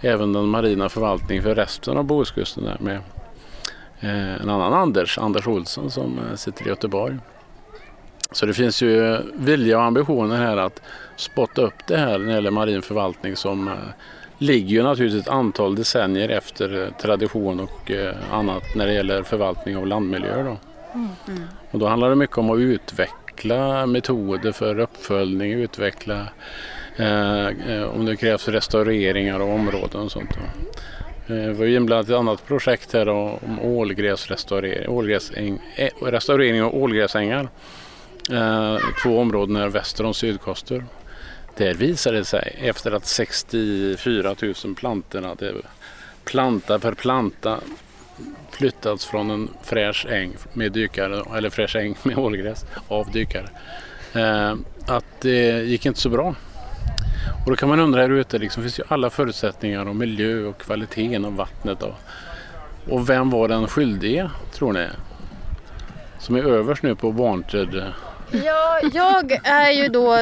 även 0.00 0.32
den 0.32 0.44
marina 0.44 0.88
förvaltningen 0.88 1.42
för 1.42 1.54
resten 1.54 1.96
av 1.96 2.04
Bohuskusten 2.04 2.64
där 2.64 2.76
med 2.80 2.96
eh, 4.00 4.42
en 4.42 4.48
annan 4.48 4.72
Anders, 4.72 5.18
Anders 5.18 5.46
Olsson 5.46 5.90
som 5.90 6.18
eh, 6.18 6.36
sitter 6.36 6.66
i 6.66 6.68
Göteborg. 6.68 7.18
Så 8.32 8.46
det 8.46 8.54
finns 8.54 8.82
ju 8.82 9.18
vilja 9.34 9.78
och 9.78 9.84
ambitioner 9.84 10.36
här 10.36 10.56
att 10.56 10.82
spotta 11.16 11.62
upp 11.62 11.86
det 11.86 11.96
här 11.96 12.18
när 12.18 12.26
det 12.26 12.32
gäller 12.32 12.50
marin 12.50 12.82
förvaltning 12.82 13.36
som 13.36 13.68
eh, 13.68 13.74
ligger 14.38 14.70
ju 14.70 14.82
naturligtvis 14.82 15.22
ett 15.22 15.32
antal 15.32 15.74
decennier 15.74 16.28
efter 16.28 16.90
tradition 17.00 17.60
och 17.60 17.90
annat 18.32 18.62
när 18.76 18.86
det 18.86 18.92
gäller 18.92 19.22
förvaltning 19.22 19.76
av 19.76 19.86
landmiljöer. 19.86 20.44
Då. 20.44 20.71
Mm. 20.94 21.42
Och 21.70 21.78
då 21.78 21.86
handlar 21.86 22.10
det 22.10 22.16
mycket 22.16 22.38
om 22.38 22.50
att 22.50 22.58
utveckla 22.58 23.86
metoder 23.86 24.52
för 24.52 24.78
uppföljning, 24.78 25.52
utveckla 25.52 26.28
eh, 26.96 27.46
eh 27.46 27.82
om 27.82 28.06
det 28.06 28.16
krävs 28.16 28.48
restaureringar 28.48 29.40
av 29.40 29.50
områden 29.50 30.00
och 30.00 30.12
sånt. 30.12 30.30
Då. 30.30 30.72
Eh, 31.34 31.48
vi 31.48 31.52
var 31.52 31.64
ju 31.64 31.76
inblandat 31.76 32.08
i 32.08 32.12
ett 32.12 32.18
annat 32.18 32.46
projekt 32.46 32.92
här 32.92 33.04
då, 33.04 33.38
om 33.46 33.60
ålgräsrestaurering, 33.60 34.88
ålgräsäng, 34.88 35.58
eh, 35.76 36.04
restaurering 36.04 36.62
av 36.62 36.74
ålgräsängar. 36.74 37.48
Eh, 38.32 38.76
två 39.02 39.18
områden 39.18 39.56
här 39.56 39.68
väster 39.68 40.04
om 40.04 40.14
sydkoster. 40.14 40.84
Där 41.56 41.74
visade 41.74 42.18
det 42.18 42.24
sig 42.24 42.56
efter 42.60 42.92
att 42.92 43.06
64 43.06 44.34
000 44.64 44.74
plantor 44.74 45.22
hade 45.22 45.52
planta 46.24 46.78
per 46.78 46.94
planta 46.94 47.60
flyttats 48.54 49.04
från 49.06 49.30
en 49.30 49.48
fräsch 49.62 50.06
äng 50.06 50.32
med 50.52 50.72
dykare, 50.72 51.22
eller 51.36 51.50
fräsch 51.50 51.76
äng 51.76 51.96
med 52.02 52.18
ålgräs 52.18 52.66
av 52.88 53.10
dykare. 53.10 53.48
Eh, 54.14 54.54
att 54.86 55.20
det 55.20 55.62
gick 55.62 55.86
inte 55.86 56.00
så 56.00 56.08
bra. 56.08 56.34
Och 57.44 57.50
då 57.50 57.56
kan 57.56 57.68
man 57.68 57.80
undra 57.80 58.00
här 58.00 58.10
ute, 58.10 58.38
liksom, 58.38 58.62
finns 58.62 58.78
ju 58.78 58.84
alla 58.88 59.10
förutsättningar 59.10 59.88
och 59.88 59.96
miljö 59.96 60.44
och 60.44 60.58
kvaliteten 60.58 61.24
av 61.24 61.36
vattnet. 61.36 61.82
Och, 61.82 61.94
och 62.88 63.10
vem 63.10 63.30
var 63.30 63.48
den 63.48 63.68
skyldige 63.68 64.30
tror 64.52 64.72
ni? 64.72 64.86
Som 66.18 66.36
är 66.36 66.42
överst 66.42 66.82
nu 66.82 66.94
på 66.94 67.10
Wanted. 67.10 67.92
Ja, 68.44 68.80
jag 68.92 69.40
är 69.44 69.70
ju 69.70 69.88
då, 69.88 70.18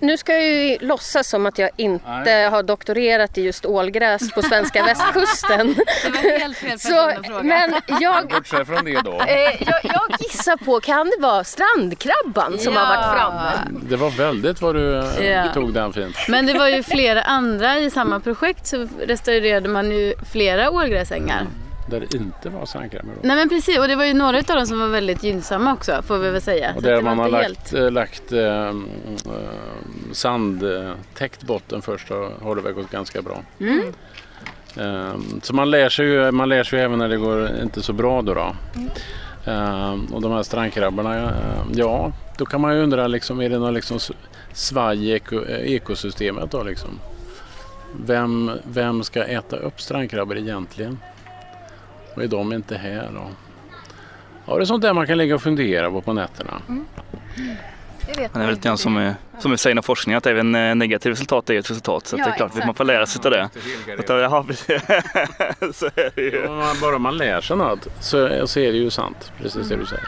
nu 0.00 0.16
ska 0.16 0.32
jag 0.32 0.44
ju 0.44 0.78
låtsas 0.80 1.28
som 1.28 1.46
att 1.46 1.58
jag 1.58 1.70
inte 1.76 2.08
Nej. 2.24 2.48
har 2.48 2.62
doktorerat 2.62 3.38
i 3.38 3.42
just 3.42 3.66
ålgräs 3.66 4.32
på 4.32 4.42
svenska 4.42 4.84
västkusten. 4.86 5.74
Det 6.04 6.08
var 6.10 6.38
helt 6.38 6.56
fel 6.56 6.78
Så, 6.80 7.12
men 7.42 7.74
jag, 8.00 8.28
Bortse 8.28 8.64
från 8.64 8.84
det 8.84 9.00
då. 9.04 9.12
eh, 9.20 9.62
jag, 9.68 9.80
jag 9.82 10.02
gissar 10.20 10.56
på, 10.56 10.80
kan 10.80 11.06
det 11.06 11.22
vara 11.22 11.44
strandkrabban 11.44 12.58
som 12.58 12.76
har 12.76 12.82
Ja. 12.82 12.88
varit 12.88 13.18
framme? 13.18 13.50
Det 13.88 13.96
var 13.96 14.10
väldigt 14.10 14.60
vad 14.62 14.74
du, 14.74 14.98
eh, 14.98 15.30
Ja. 15.30 15.52
tog 15.54 15.74
den 15.74 15.92
fint. 15.92 16.16
Men 16.28 16.46
det 16.46 16.58
var 16.58 16.68
ju 16.68 16.82
flera 16.82 17.22
andra 17.22 17.78
i 17.78 17.90
samma 17.90 18.20
projekt 18.20 18.66
så 18.66 18.88
restaurerade 19.06 19.68
man 19.68 19.90
ju 19.90 20.14
flera 20.32 20.70
ålgräsängar. 20.70 21.46
Där 21.90 22.00
det 22.00 22.14
inte 22.14 22.48
var 22.48 22.66
sandkrämer. 22.66 23.14
då. 23.14 23.20
Nej 23.28 23.36
men 23.36 23.48
precis 23.48 23.78
och 23.78 23.88
det 23.88 23.96
var 23.96 24.04
ju 24.04 24.14
några 24.14 24.38
av 24.38 24.44
dem 24.44 24.66
som 24.66 24.78
var 24.80 24.88
väldigt 24.88 25.22
gynnsamma 25.22 25.72
också 25.72 26.02
får 26.02 26.18
vi 26.18 26.30
väl 26.30 26.40
säga. 26.40 26.72
Och 26.76 26.82
där 26.82 27.02
man 27.02 27.18
har 27.18 27.28
lagt, 27.28 27.74
eh, 27.74 27.90
lagt 27.90 28.32
eh, 28.32 28.72
sandtäckt 30.12 31.42
botten 31.42 31.82
först 31.82 32.08
så 32.08 32.30
har 32.42 32.56
det 32.56 32.62
väl 32.62 32.72
gått 32.72 32.90
ganska 32.90 33.22
bra. 33.22 33.42
Mm. 33.60 33.92
Eh, 34.76 35.14
så 35.42 35.54
man 35.54 35.70
lär, 35.70 35.88
sig 35.88 36.06
ju, 36.06 36.30
man 36.30 36.48
lär 36.48 36.64
sig 36.64 36.78
ju 36.78 36.84
även 36.84 36.98
när 36.98 37.08
det 37.08 37.16
går 37.16 37.50
inte 37.62 37.82
så 37.82 37.92
bra 37.92 38.22
då. 38.22 38.34
då. 38.34 38.54
Eh, 39.50 39.96
och 40.12 40.22
de 40.22 40.32
här 40.32 40.42
strandkrabborna, 40.42 41.22
eh, 41.22 41.30
ja 41.74 42.12
då 42.38 42.46
kan 42.46 42.60
man 42.60 42.76
ju 42.76 42.82
undra 42.82 43.06
liksom, 43.06 43.40
är 43.40 43.48
det 43.48 43.58
någon 43.58 43.74
liksom 43.74 43.98
svaj 44.52 45.08
i 45.08 45.12
eko, 45.12 45.44
ekosystemet 45.46 46.50
då 46.50 46.62
liksom? 46.62 46.90
Vem, 48.06 48.50
vem 48.64 49.04
ska 49.04 49.24
äta 49.24 49.56
upp 49.56 49.80
strandkrabbor 49.80 50.38
egentligen? 50.38 50.98
Och 52.14 52.22
är 52.22 52.28
de 52.28 52.52
inte 52.52 52.76
här 52.76 53.08
då? 53.14 53.26
Ja, 54.46 54.56
det 54.56 54.62
är 54.62 54.64
sånt 54.64 54.82
där 54.82 54.92
man 54.92 55.06
kan 55.06 55.18
ligga 55.18 55.34
och 55.34 55.42
fundera 55.42 55.90
på 55.90 56.00
på 56.00 56.12
nätterna. 56.12 56.52
Det 58.06 58.20
vet 58.20 58.34
Men 58.34 58.40
det 58.40 58.44
är 58.44 58.46
väl 58.46 58.54
lite 58.54 58.68
grann 58.68 58.78
som, 58.78 58.96
eh, 58.98 59.12
som 59.38 59.50
vi 59.50 59.56
säger 59.58 59.72
inom 59.74 59.82
forskning 59.82 60.14
att 60.16 60.26
även 60.26 60.54
eh, 60.54 60.74
negativt 60.74 61.12
resultat 61.12 61.50
är 61.50 61.58
ett 61.58 61.70
resultat. 61.70 62.06
Så 62.06 62.16
att 62.16 62.20
Ja, 62.20 62.24
det 62.26 62.30
är 62.32 62.36
klart 62.36 62.48
att 62.50 62.54
man 62.54 62.62
exakt. 62.62 62.76
får 62.78 62.84
lära 62.84 63.06
sig 63.06 63.20
av 63.24 63.30
det. 63.30 63.42
Att, 63.98 64.08
ja, 64.08 64.44
så 65.72 65.86
är 65.86 66.10
det 66.14 66.22
ju. 66.22 66.42
Ja, 66.44 66.50
man- 66.50 66.80
bara 66.80 66.98
man 66.98 67.16
lär 67.16 67.40
sig 67.40 67.56
något 67.56 67.88
så, 68.00 68.46
så 68.46 68.60
är 68.60 68.72
det 68.72 68.78
ju 68.78 68.90
sant, 68.90 69.32
precis 69.42 69.68
det 69.68 69.76
du 69.76 69.86
säger. 69.86 70.04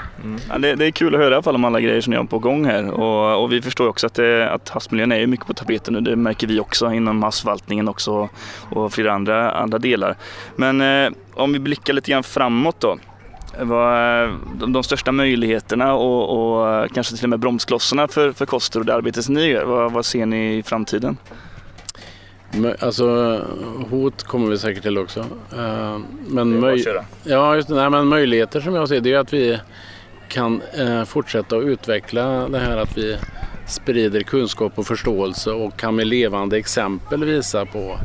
Ja, 0.48 0.58
det, 0.58 0.74
det 0.74 0.86
är 0.86 0.90
kul 0.90 1.14
att 1.14 1.20
höra 1.20 1.30
i 1.30 1.34
alla 1.34 1.42
fall 1.42 1.54
om 1.54 1.64
alla 1.64 1.80
grejer 1.80 2.00
som 2.00 2.10
ni 2.10 2.16
har 2.16 2.24
på 2.24 2.38
gång 2.38 2.64
här. 2.66 2.90
Och, 2.90 3.42
och 3.42 3.52
vi 3.52 3.62
förstår 3.62 3.88
också 3.88 4.06
att, 4.06 4.14
det, 4.14 4.50
att 4.50 4.68
havsmiljön 4.68 5.12
är 5.12 5.26
mycket 5.26 5.46
på 5.46 5.54
tapeten 5.54 5.94
nu. 5.94 6.00
Det 6.00 6.16
märker 6.16 6.46
vi 6.46 6.60
också 6.60 6.92
inom 6.92 7.22
havsförvaltningen 7.22 7.88
också 7.88 8.28
och 8.70 8.92
flera 8.92 9.12
andra, 9.12 9.50
andra 9.52 9.78
delar. 9.78 10.16
Men 10.56 10.80
eh, 10.80 11.10
om 11.36 11.52
vi 11.52 11.58
blickar 11.58 11.92
lite 11.92 12.10
grann 12.10 12.22
framåt 12.22 12.80
då. 12.80 12.98
Vad, 13.60 14.28
de, 14.60 14.72
de 14.72 14.82
största 14.82 15.12
möjligheterna 15.12 15.94
och, 15.94 16.60
och 16.82 16.90
kanske 16.94 17.16
till 17.16 17.24
och 17.24 17.30
med 17.30 17.38
bromsklossarna 17.40 18.08
för, 18.08 18.32
för 18.32 18.46
Koster 18.46 18.80
och 18.80 18.86
det 18.86 18.94
arbete 18.94 19.22
som 19.22 19.34
ni 19.34 19.46
gör, 19.46 19.64
vad, 19.64 19.92
vad 19.92 20.04
ser 20.06 20.26
ni 20.26 20.56
i 20.56 20.62
framtiden? 20.62 21.16
Men, 22.52 22.76
Alltså 22.80 23.06
hot 23.90 24.22
kommer 24.22 24.46
vi 24.50 24.58
säkert 24.58 24.82
till 24.82 24.98
också. 24.98 25.20
Eh, 25.56 25.98
Men, 26.28 26.60
möj- 26.64 26.82
ja, 27.24 27.54
just, 27.56 27.68
nej, 27.68 27.90
men 27.90 28.06
möjligheter 28.06 28.60
som 28.60 28.74
jag 28.74 28.88
ser 28.88 29.00
det 29.00 29.12
är 29.12 29.18
att 29.18 29.32
vi 29.32 29.58
kan 30.28 30.62
eh, 30.78 31.04
fortsätta 31.04 31.56
att 31.56 31.62
utveckla 31.64 32.48
det 32.48 32.58
här 32.58 32.76
att 32.76 32.98
vi 32.98 33.16
sprider 33.66 34.20
kunskap 34.20 34.72
och 34.78 34.86
förståelse 34.86 35.50
och 35.50 35.76
kan 35.78 35.96
med 35.96 36.06
levande 36.06 36.56
exempel 36.58 37.24
visa 37.24 37.66
på 37.66 37.98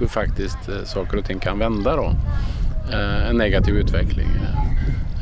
hur 0.00 0.06
faktiskt 0.06 0.68
eh, 0.68 0.84
saker 0.84 1.16
och 1.18 1.24
ting 1.24 1.38
kan 1.38 1.58
vända 1.58 1.96
då. 1.96 2.10
Eh, 2.92 3.28
en 3.28 3.36
negativ 3.36 3.76
utveckling. 3.76 4.28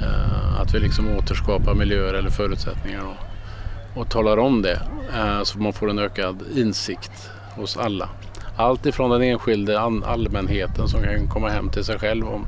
Eh, 0.03 0.61
att 0.61 0.74
vi 0.74 0.79
liksom 0.79 1.16
återskapar 1.16 1.74
miljöer 1.74 2.14
eller 2.14 2.31
förutsättningar 2.31 3.03
och, 3.05 4.00
och 4.00 4.11
talar 4.11 4.37
om 4.37 4.62
det 4.62 4.81
eh, 5.14 5.42
så 5.42 5.59
man 5.59 5.72
får 5.72 5.90
en 5.90 5.98
ökad 5.98 6.42
insikt 6.57 7.31
hos 7.57 7.77
alla. 7.77 8.09
Allt 8.57 8.87
ifrån 8.87 9.11
den 9.11 9.22
enskilde 9.22 9.81
allmänheten 9.81 10.88
som 10.88 11.03
kan 11.03 11.29
komma 11.29 11.48
hem 11.48 11.70
till 11.70 11.85
sig 11.85 11.98
själv. 11.98 12.29
Om, 12.29 12.46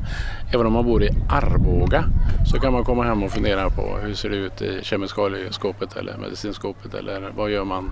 även 0.55 0.67
om 0.67 0.73
man 0.73 0.85
bor 0.85 1.03
i 1.03 1.11
Arboga 1.29 2.05
så 2.47 2.61
kan 2.61 2.73
man 2.73 2.85
komma 2.85 3.05
hem 3.05 3.23
och 3.23 3.31
fundera 3.31 3.71
på 3.71 3.99
hur 4.03 4.15
ser 4.15 4.31
det 4.31 4.37
ut 4.37 4.63
i 4.63 4.81
kemikalieskåpet 4.83 5.97
eller 5.97 6.17
medicinskåpet 6.17 6.95
eller 6.95 7.33
vad 7.37 7.51
gör 7.51 7.65
man 7.65 7.91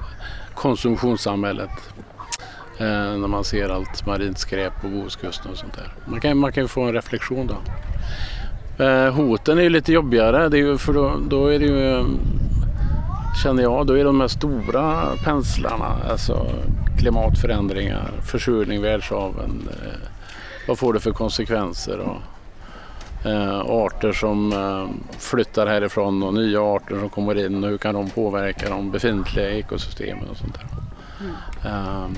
konsumtionssamhället 0.55 1.71
eh, 2.79 2.87
när 3.19 3.29
man 3.29 3.45
ser 3.45 3.69
allt 3.69 4.07
marint 4.07 4.39
skräp 4.39 4.81
på 4.81 4.89
Bohuskusten 4.89 5.51
och 5.51 5.59
sånt 5.59 5.75
där. 5.75 5.93
Man 6.05 6.21
kan, 6.21 6.39
man 6.39 6.53
kan 6.53 6.63
ju 6.63 6.69
få 6.69 6.83
en 6.83 6.93
reflektion 6.93 7.47
då. 7.47 7.57
Eh, 8.85 9.13
hoten 9.13 9.59
är 9.59 9.63
ju 9.63 9.69
lite 9.69 9.93
jobbigare 9.93 10.49
det 10.49 10.57
är 10.57 10.63
ju, 10.63 10.79
för 10.79 10.93
då, 10.93 11.17
då 11.29 11.47
är 11.47 11.59
det 11.59 11.65
ju 11.65 11.99
eh, 11.99 12.07
känner 13.43 13.63
jag, 13.63 13.87
då 13.87 13.93
är 13.93 13.99
det 13.99 14.05
de 14.05 14.21
här 14.21 14.29
stora 14.29 15.07
penslarna, 15.25 15.97
alltså 16.11 16.47
klimatförändringar, 16.99 18.11
försurning, 18.23 18.83
världshaven. 18.83 19.69
Eh, 19.71 20.09
vad 20.69 20.79
får 20.79 20.93
det 20.93 21.01
för 21.01 21.13
konsekvenser? 21.13 21.99
Och, 21.99 22.17
eh, 23.27 23.61
arter 23.61 24.13
som 24.13 24.53
eh, 24.53 25.19
flyttar 25.19 25.67
härifrån 25.67 26.23
och 26.23 26.35
nya 26.35 26.61
arter 26.61 26.99
som 26.99 27.09
kommer 27.09 27.47
in 27.47 27.65
och 27.65 27.71
hur 27.71 27.79
kan 27.79 27.95
de 27.95 28.11
påverka 28.11 28.69
de 28.69 28.91
befintliga 28.91 29.51
ekosystemen 29.51 30.29
och 30.31 30.37
sånt 30.37 30.55
där. 30.55 30.67
Eh, 31.71 32.09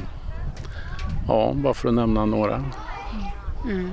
ja, 1.28 1.52
bara 1.54 1.74
för 1.74 1.88
att 1.88 1.94
nämna 1.94 2.24
några. 2.24 2.64
Mm. 3.64 3.90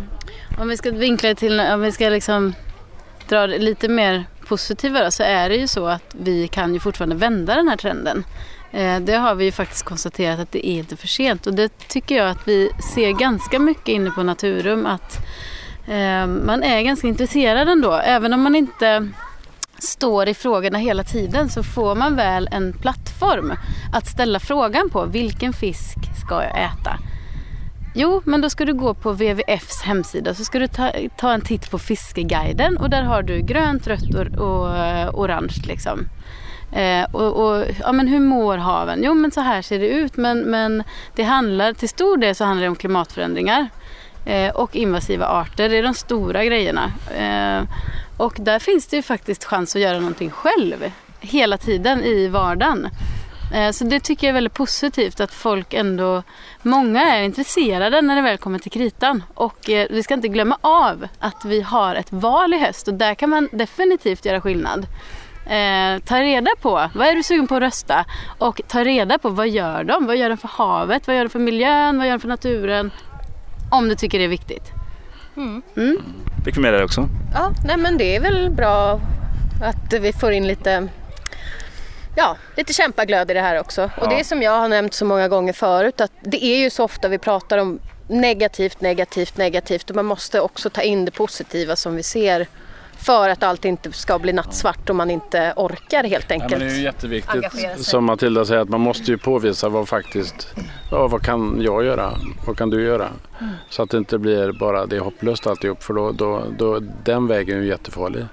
Om 0.60 0.68
vi 0.68 0.78
ska 0.78 0.92
vinkla 0.92 1.30
det 1.30 1.36
till, 1.36 1.60
om 1.60 1.82
vi 1.82 1.92
ska 1.92 2.10
liksom 2.10 2.54
dra 3.30 3.48
det 3.48 3.58
lite 3.58 3.88
mer 3.88 4.24
positiva 4.48 5.04
då, 5.04 5.12
så 5.12 5.24
är 5.24 5.50
det 5.50 5.56
ju 5.56 5.68
så 5.68 5.88
att 5.88 6.16
vi 6.20 6.48
kan 6.48 6.74
ju 6.74 6.80
fortfarande 6.80 7.16
vända 7.16 7.56
den 7.56 7.68
här 7.68 7.78
trenden. 7.78 8.24
Eh, 8.72 9.00
det 9.00 9.16
har 9.16 9.36
vi 9.36 9.46
ju 9.46 9.52
faktiskt 9.52 9.84
konstaterat 9.84 10.40
att 10.40 10.52
det 10.52 10.68
är 10.68 10.80
inte 10.80 10.96
för 10.96 11.08
sent 11.08 11.48
och 11.48 11.54
det 11.54 11.88
tycker 11.88 12.16
jag 12.18 12.30
att 12.30 12.48
vi 12.48 12.70
ser 12.94 13.12
ganska 13.12 13.60
mycket 13.60 13.88
inne 13.88 14.12
på 14.12 14.24
Naturum 14.24 14.86
att 14.86 15.18
eh, 15.88 16.28
man 16.28 16.64
är 16.64 16.82
ganska 16.82 17.08
intresserad 17.08 17.70
ändå. 17.70 17.94
Även 17.94 18.34
om 18.34 18.42
man 18.42 18.56
inte 18.56 19.10
står 19.80 20.30
i 20.30 20.34
frågorna 20.34 20.78
hela 20.78 21.04
tiden 21.04 21.50
så 21.50 21.64
får 21.64 21.96
man 21.96 22.16
väl 22.16 22.50
en 22.52 22.74
plattform 22.74 23.54
att 23.94 24.08
ställa 24.08 24.40
frågan 24.40 24.90
på 24.90 25.06
vilken 25.06 25.54
fisk 25.54 25.98
ska 26.26 26.44
jag 26.44 26.64
äta? 26.64 26.98
Jo, 27.96 28.22
men 28.26 28.42
då 28.42 28.50
ska 28.50 28.66
du 28.66 28.74
gå 28.74 28.94
på 28.94 29.12
WWFs 29.12 29.82
hemsida 29.82 30.34
så 30.34 30.44
ska 30.44 30.60
du 30.60 30.68
ta, 30.68 30.92
ta 31.18 31.34
en 31.34 31.42
titt 31.42 31.72
på 31.72 31.80
fiskeguiden 31.80 32.78
och 32.78 32.90
där 32.90 33.04
har 33.04 33.24
du 33.24 33.42
grönt, 33.42 33.88
rött 33.88 34.16
och, 34.16 34.28
och 34.28 34.78
eh, 34.78 35.10
orange 35.16 35.62
liksom. 35.68 36.10
Eh, 36.72 37.04
och, 37.12 37.46
och, 37.46 37.66
ja, 37.80 37.92
men 37.92 38.08
hur 38.08 38.20
mår 38.20 38.58
haven? 38.58 39.04
Jo, 39.04 39.14
men 39.14 39.32
så 39.32 39.42
här 39.42 39.62
ser 39.62 39.80
det 39.80 39.88
ut. 39.88 40.18
Men, 40.18 40.40
men 40.40 40.84
det 41.16 41.24
handlar, 41.24 41.74
till 41.74 41.90
stor 41.90 42.18
del 42.18 42.36
så 42.36 42.46
handlar 42.46 42.64
det 42.64 42.70
om 42.70 42.76
klimatförändringar 42.76 43.68
eh, 44.26 44.56
och 44.56 44.76
invasiva 44.76 45.28
arter. 45.28 45.70
Det 45.70 45.78
är 45.78 45.84
de 45.84 45.94
stora 45.94 46.46
grejerna. 46.46 46.92
Eh, 47.18 47.64
och 48.18 48.36
där 48.40 48.60
finns 48.60 48.88
det 48.88 48.96
ju 48.96 49.02
faktiskt 49.02 49.44
chans 49.44 49.76
att 49.76 49.82
göra 49.82 50.00
någonting 50.00 50.32
själv 50.32 50.92
hela 51.20 51.58
tiden 51.58 52.04
i 52.04 52.28
vardagen. 52.28 52.90
Eh, 53.54 53.72
Så 53.72 53.84
det 53.84 54.00
tycker 54.00 54.28
jag 54.28 54.30
är 54.30 54.34
väldigt 54.34 54.54
positivt 54.54 55.20
att 55.20 55.32
folk 55.34 55.74
ändå, 55.74 56.24
många 56.62 57.02
är 57.16 57.24
intresserade 57.24 58.02
när 58.02 58.16
det 58.16 58.22
väl 58.22 58.38
kommer 58.38 58.60
till 58.60 58.72
kritan. 58.72 59.24
Och 59.34 59.70
eh, 59.70 59.88
vi 59.90 60.04
ska 60.04 60.14
inte 60.14 60.28
glömma 60.28 60.58
av 60.62 61.08
att 61.20 61.46
vi 61.46 61.62
har 61.62 61.96
ett 61.96 62.12
val 62.12 62.54
i 62.54 62.58
höst 62.58 62.88
och 62.88 62.94
där 62.94 63.16
kan 63.16 63.30
man 63.30 63.50
definitivt 63.52 64.26
göra 64.26 64.42
skillnad. 64.42 64.88
Eh, 65.46 66.04
ta 66.06 66.20
reda 66.20 66.52
på, 66.62 66.90
vad 66.96 67.08
är 67.08 67.16
du 67.16 67.24
sugen 67.24 67.48
på 67.48 67.56
att 67.56 67.62
rösta? 67.62 68.06
Och 68.38 68.62
ta 68.68 68.84
reda 68.84 69.18
på 69.18 69.30
vad 69.30 69.50
gör 69.50 69.84
de? 69.84 70.06
Vad 70.06 70.18
gör 70.18 70.30
de 70.30 70.38
för 70.38 70.48
havet? 70.48 71.08
Vad 71.08 71.16
gör 71.16 71.24
de 71.24 71.30
för 71.30 71.40
miljön? 71.40 71.98
Vad 71.98 72.08
gör 72.08 72.14
de 72.14 72.20
för 72.20 72.28
naturen? 72.28 72.92
Om 73.72 73.90
du 73.90 73.96
tycker 73.96 74.20
det 74.20 74.26
är 74.26 74.30
viktigt. 74.30 74.72
Fick 76.46 76.58
vi 76.58 76.62
med 76.62 76.74
det 76.74 76.84
också. 76.84 77.10
Ja, 77.34 77.52
nej 77.66 77.78
men 77.78 77.98
det 77.98 78.16
är 78.16 78.20
väl 78.22 78.50
bra 78.50 79.00
att 79.64 79.94
vi 80.02 80.14
får 80.14 80.32
in 80.32 80.48
lite, 80.48 80.88
ja, 82.16 82.38
lite 82.58 82.74
kämpaglöd 82.74 83.32
i 83.32 83.34
det 83.34 83.42
här 83.42 83.60
också. 83.60 83.84
Och 83.84 83.90
Ja. 84.02 84.08
det 84.10 84.20
är 84.20 84.24
som 84.24 84.42
jag 84.42 84.52
har 84.60 84.68
nämnt 84.70 84.94
så 84.94 85.06
många 85.06 85.28
gånger 85.28 85.54
förut 85.54 86.02
att 86.02 86.12
det 86.22 86.46
är 86.46 86.58
ju 86.58 86.70
så 86.70 86.84
ofta 86.84 87.08
vi 87.08 87.18
pratar 87.18 87.58
om 87.58 87.80
negativt, 88.08 88.82
negativt, 88.82 89.38
negativt 89.38 89.90
och 89.90 89.96
man 89.96 90.06
måste 90.06 90.42
också 90.42 90.70
ta 90.70 90.82
in 90.82 91.06
det 91.06 91.12
positiva 91.12 91.76
som 91.76 91.96
vi 91.96 92.04
ser 92.04 92.48
för 92.98 93.30
att 93.30 93.44
allt 93.44 93.66
inte 93.66 93.92
ska 93.92 94.20
bli 94.20 94.34
nattsvart 94.34 94.90
och 94.90 94.96
man 94.96 95.10
inte 95.10 95.54
orkar 95.56 96.04
helt 96.04 96.26
Ja, 96.30 96.34
enkelt. 96.34 96.52
men 96.52 96.60
det 96.60 96.66
är 96.74 96.78
ju 96.78 96.84
jätteviktigt 96.84 97.46
som 97.86 98.06
Matilda 98.06 98.46
säger 98.46 98.62
att 98.62 98.70
man 98.70 98.82
måste 98.82 99.12
ju 99.12 99.18
påvisa 99.18 99.70
vad 99.70 99.88
faktiskt, 99.88 100.54
ja, 100.92 101.08
vad 101.08 101.22
kan 101.22 101.58
jag 101.62 101.84
göra? 101.86 102.14
Vad 102.48 102.58
kan 102.58 102.70
du 102.70 102.84
göra? 102.84 103.08
Så 103.70 103.84
att 103.84 103.90
det 103.90 103.98
inte 103.98 104.18
blir 104.18 104.52
bara 104.52 104.86
det 104.86 104.96
är 104.96 105.00
hopplöst 105.00 105.48
alltihop 105.48 105.84
för 105.84 105.94
då, 105.94 106.12
då, 106.12 106.44
då, 106.58 106.80
den 107.04 107.28
vägen 107.28 107.58
är 107.58 107.62
ju 107.62 107.68
jättefarlig. 107.68 108.26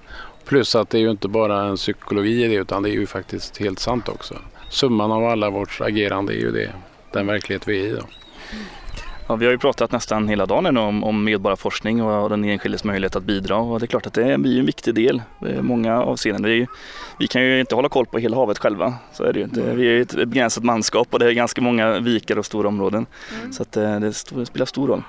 Plus 0.50 0.74
att 0.74 0.90
det 0.90 0.98
är 0.98 1.00
ju 1.00 1.10
inte 1.10 1.28
bara 1.28 1.62
en 1.62 1.76
psykologi 1.76 2.44
i 2.44 2.48
det 2.48 2.54
utan 2.54 2.82
det 2.82 2.90
är 2.90 2.92
ju 2.92 3.06
faktiskt 3.06 3.58
helt 3.58 3.78
sant 3.78 4.08
också. 4.08 4.34
Summan 4.70 5.12
av 5.12 5.24
alla 5.24 5.50
vårt 5.50 5.80
agerande 5.80 6.32
är 6.32 6.36
ju 6.36 6.50
det, 6.50 6.72
den 7.12 7.26
verklighet 7.26 7.68
vi 7.68 7.80
är 7.80 7.86
i. 7.86 7.92
Då. 7.92 8.02
Ja, 9.28 9.36
vi 9.36 9.44
har 9.44 9.52
ju 9.52 9.58
pratat 9.58 9.92
nästan 9.92 10.28
hela 10.28 10.46
dagen 10.46 10.74
nu 10.74 10.80
om, 10.80 11.04
om 11.04 11.24
medborgarforskning 11.24 12.02
och 12.02 12.30
den 12.30 12.44
enskildes 12.44 12.84
möjlighet 12.84 13.16
att 13.16 13.22
bidra 13.22 13.56
och 13.56 13.80
det 13.80 13.84
är 13.84 13.86
klart 13.86 14.06
att 14.06 14.14
det 14.14 14.38
blir 14.38 14.58
en 14.58 14.66
viktig 14.66 14.94
del 14.94 15.22
i 15.48 15.62
många 15.62 16.02
avseenden. 16.02 16.44
Vi, 16.44 16.66
vi 17.18 17.26
kan 17.26 17.42
ju 17.42 17.60
inte 17.60 17.74
hålla 17.74 17.88
koll 17.88 18.06
på 18.06 18.18
hela 18.18 18.36
havet 18.36 18.58
själva. 18.58 18.94
Så 19.12 19.24
är 19.24 19.32
det 19.32 19.38
ju. 19.38 19.44
inte. 19.44 19.74
Vi 19.74 19.86
är 19.88 19.92
ju 19.92 20.02
ett 20.02 20.14
begränsat 20.14 20.64
manskap 20.64 21.08
och 21.10 21.18
det 21.18 21.26
är 21.26 21.32
ganska 21.32 21.60
många 21.60 22.00
vikar 22.00 22.38
och 22.38 22.46
stora 22.46 22.68
områden. 22.68 23.06
Så 23.52 23.62
att 23.62 23.76
eh, 23.76 24.00
det 24.00 24.12
spelar 24.12 24.66
stor 24.66 24.88
roll. 24.88 25.02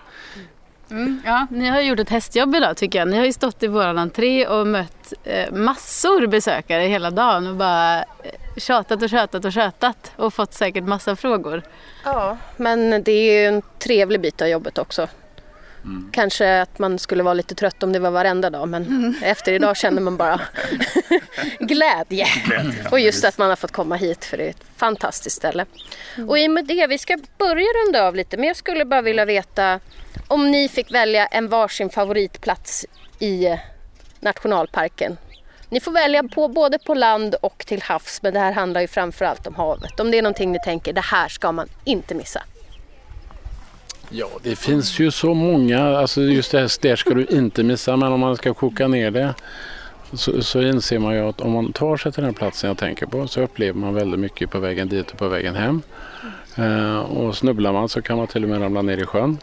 Mm, 0.91 1.21
ja, 1.25 1.47
ni 1.51 1.67
har 1.67 1.81
gjort 1.81 1.99
ett 1.99 2.09
hästjobb 2.09 2.55
idag 2.55 2.77
tycker 2.77 2.99
jag. 2.99 3.07
Ni 3.07 3.17
har 3.17 3.25
ju 3.25 3.33
stått 3.33 3.63
i 3.63 3.67
våran 3.67 3.97
entré 3.97 4.47
och 4.47 4.67
mött 4.67 5.13
eh, 5.23 5.51
massor 5.51 6.27
besökare 6.27 6.83
hela 6.83 7.11
dagen 7.11 7.47
och 7.47 7.55
bara 7.55 7.99
eh, 7.99 8.05
tjatat 8.57 9.01
och 9.01 9.09
tjatat 9.09 9.45
och 9.45 9.53
tjatat 9.53 10.11
och 10.15 10.33
fått 10.33 10.53
säkert 10.53 10.83
massa 10.83 11.15
frågor. 11.15 11.61
Ja, 12.03 12.37
men 12.57 13.03
det 13.03 13.11
är 13.11 13.41
ju 13.41 13.45
en 13.47 13.61
trevlig 13.79 14.21
bit 14.21 14.41
av 14.41 14.47
jobbet 14.47 14.77
också. 14.77 15.07
Kanske 16.11 16.61
att 16.61 16.79
man 16.79 16.99
skulle 16.99 17.23
vara 17.23 17.33
lite 17.33 17.55
trött 17.55 17.83
om 17.83 17.91
det 17.93 17.99
var 17.99 18.11
varenda 18.11 18.49
dag 18.49 18.67
men 18.67 19.15
efter 19.23 19.53
idag 19.53 19.77
känner 19.77 20.01
man 20.01 20.17
bara 20.17 20.41
glädje. 21.59 22.27
Och 22.91 22.99
just 22.99 23.25
att 23.25 23.37
man 23.37 23.49
har 23.49 23.55
fått 23.55 23.71
komma 23.71 23.95
hit 23.95 24.25
för 24.25 24.37
det 24.37 24.45
är 24.45 24.49
ett 24.49 24.63
fantastiskt 24.75 25.35
ställe. 25.35 25.65
Och 26.27 26.39
i 26.39 26.47
och 26.47 26.51
med 26.51 26.65
det, 26.65 26.87
vi 26.87 26.97
ska 26.97 27.17
börja 27.37 27.65
runda 27.65 28.07
av 28.07 28.15
lite 28.15 28.37
men 28.37 28.47
jag 28.47 28.55
skulle 28.57 28.85
bara 28.85 29.01
vilja 29.01 29.25
veta 29.25 29.79
om 30.27 30.51
ni 30.51 30.69
fick 30.69 30.91
välja 30.91 31.25
en 31.25 31.47
varsin 31.47 31.89
favoritplats 31.89 32.85
i 33.19 33.57
nationalparken. 34.19 35.17
Ni 35.69 35.79
får 35.79 35.91
välja 35.91 36.23
på, 36.23 36.47
både 36.47 36.79
på 36.79 36.93
land 36.93 37.35
och 37.35 37.63
till 37.67 37.81
havs 37.81 38.21
men 38.21 38.33
det 38.33 38.39
här 38.39 38.51
handlar 38.51 38.81
ju 38.81 38.87
framförallt 38.87 39.47
om 39.47 39.55
havet. 39.55 39.99
Om 39.99 40.11
det 40.11 40.17
är 40.17 40.21
någonting 40.21 40.51
ni 40.51 40.59
tänker, 40.65 40.93
det 40.93 41.01
här 41.01 41.27
ska 41.27 41.51
man 41.51 41.67
inte 41.83 42.15
missa. 42.15 42.43
Ja, 44.13 44.27
det 44.43 44.55
finns 44.55 44.99
ju 44.99 45.11
så 45.11 45.33
många, 45.33 45.97
alltså 45.97 46.21
just 46.21 46.51
det 46.51 46.59
här, 46.59 46.71
där 46.81 46.95
ska 46.95 47.13
du 47.13 47.25
inte 47.25 47.63
missa, 47.63 47.97
men 47.97 48.13
om 48.13 48.19
man 48.19 48.37
ska 48.37 48.53
koka 48.53 48.87
ner 48.87 49.11
det 49.11 49.33
så, 50.13 50.41
så 50.43 50.61
inser 50.61 50.99
man 50.99 51.13
ju 51.15 51.19
att 51.29 51.41
om 51.41 51.51
man 51.51 51.73
tar 51.73 51.97
sig 51.97 52.11
till 52.11 52.23
den 52.23 52.33
platsen 52.33 52.67
jag 52.67 52.77
tänker 52.77 53.05
på 53.05 53.27
så 53.27 53.41
upplever 53.41 53.79
man 53.79 53.93
väldigt 53.93 54.19
mycket 54.19 54.49
på 54.49 54.59
vägen 54.59 54.89
dit 54.89 55.11
och 55.11 55.17
på 55.17 55.27
vägen 55.27 55.55
hem. 55.55 55.81
Eh, 56.55 56.99
och 56.99 57.37
snubblar 57.37 57.73
man 57.73 57.89
så 57.89 58.01
kan 58.01 58.17
man 58.17 58.27
till 58.27 58.43
och 58.43 58.49
med 58.49 58.61
ramla 58.61 58.81
ner 58.81 58.97
i 58.97 59.05
sjön. 59.05 59.37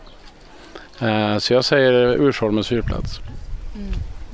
Eh, 1.00 1.38
så 1.38 1.52
jag 1.52 1.64
säger 1.64 1.92
Ursholmens 2.22 2.68
fyrplats. 2.68 3.20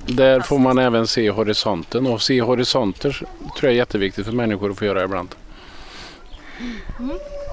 Där 0.07 0.41
får 0.41 0.59
man 0.59 0.79
även 0.79 1.07
se 1.07 1.31
horisonten 1.31 2.07
och 2.07 2.23
se 2.23 2.41
horisonter 2.41 3.11
tror 3.11 3.63
jag 3.63 3.73
är 3.73 3.77
jätteviktigt 3.77 4.27
för 4.27 4.33
människor 4.33 4.71
att 4.71 4.79
få 4.79 4.85
göra 4.85 5.05
ibland. 5.05 5.29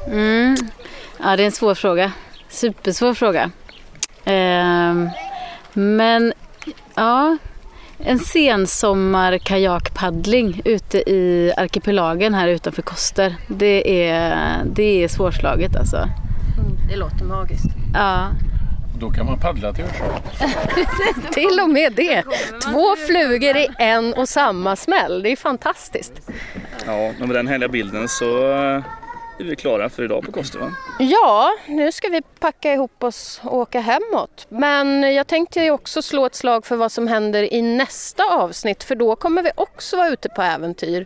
Mm. 0.08 0.56
Ja, 1.20 1.36
det 1.36 1.44
är 1.44 1.46
en 1.46 1.52
svår 1.52 1.76
fråga. 1.76 2.12
Supersvår 2.52 3.14
fråga. 3.14 3.52
Ehm, 4.26 5.10
men 5.74 6.34
ja, 6.96 7.38
en 7.98 8.20
sensommar 8.20 9.38
kajakpaddling 9.38 10.62
ute 10.66 10.98
i 10.98 11.54
arkipelagen 11.58 12.34
här 12.34 12.48
utanför 12.48 12.82
Koster. 12.82 13.36
Det 13.48 14.08
är, 14.10 14.58
det 14.66 15.04
är 15.04 15.08
svårslaget 15.08 15.76
alltså. 15.76 16.08
Det 16.90 16.96
låter 16.96 17.26
magiskt. 17.26 17.70
Ja. 17.94 18.28
Då 19.00 19.10
kan 19.10 19.26
man 19.26 19.40
paddla 19.40 19.74
till 19.74 19.84
Ursholm. 19.84 20.14
Till 21.34 21.60
och 21.64 21.70
med 21.70 21.94
det. 21.94 22.24
Två 22.64 22.96
flugor 23.08 23.58
i 23.58 23.68
en 23.78 24.14
och 24.14 24.30
samma 24.30 24.76
smäll. 24.76 25.24
Det 25.24 25.32
är 25.32 25.36
fantastiskt. 25.36 26.14
Ja, 26.86 27.12
med 27.20 27.30
den 27.30 27.48
härliga 27.48 27.70
bilden 27.70 28.08
så 28.08 28.52
eh, 28.52 28.84
är 29.42 29.50
vi 29.50 29.56
klara 29.56 29.90
för 29.90 30.04
idag 30.04 30.24
på 30.26 30.32
Koster 30.32 30.60
va? 30.60 30.72
Ja, 31.00 31.52
nu 31.68 31.92
ska 31.92 32.08
vi 32.08 32.22
packa 32.22 32.74
ihop 32.74 33.04
oss 33.04 33.42
och 33.44 33.58
åka 33.58 33.80
hemåt. 33.80 34.46
Men 34.50 35.14
jag 35.14 35.28
tänkte 35.28 35.60
ju 35.60 35.72
också 35.72 36.02
slå 36.02 36.26
ett 36.26 36.36
slag 36.36 36.66
för 36.66 36.76
vad 36.76 36.92
som 36.92 37.08
händer 37.08 37.54
i 37.54 37.62
nästa 37.62 38.24
avsnitt 38.24 38.84
för 38.84 38.96
då 38.96 39.16
kommer 39.16 39.44
vi 39.44 39.52
också 39.56 39.98
vara 39.98 40.10
ute 40.10 40.30
på 40.30 40.42
äventyr. 40.42 41.06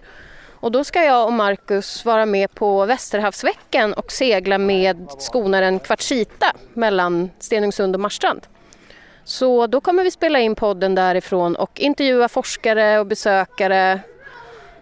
Och 0.59 0.71
då 0.71 0.83
ska 0.83 1.03
jag 1.03 1.25
och 1.25 1.33
Marcus 1.33 2.05
vara 2.05 2.25
med 2.25 2.55
på 2.55 2.85
Västerhavsveckan 2.85 3.93
och 3.93 4.11
segla 4.11 4.57
med 4.57 5.07
skonaren 5.19 5.79
Kvartsita 5.79 6.53
mellan 6.73 7.29
Stenungsund 7.39 7.95
och 7.95 8.01
Marstrand. 8.01 8.41
Så 9.23 9.67
då 9.67 9.81
kommer 9.81 10.03
vi 10.03 10.11
spela 10.11 10.39
in 10.39 10.55
podden 10.55 10.95
därifrån 10.95 11.55
och 11.55 11.79
intervjua 11.79 12.29
forskare 12.29 12.99
och 12.99 13.05
besökare. 13.05 13.99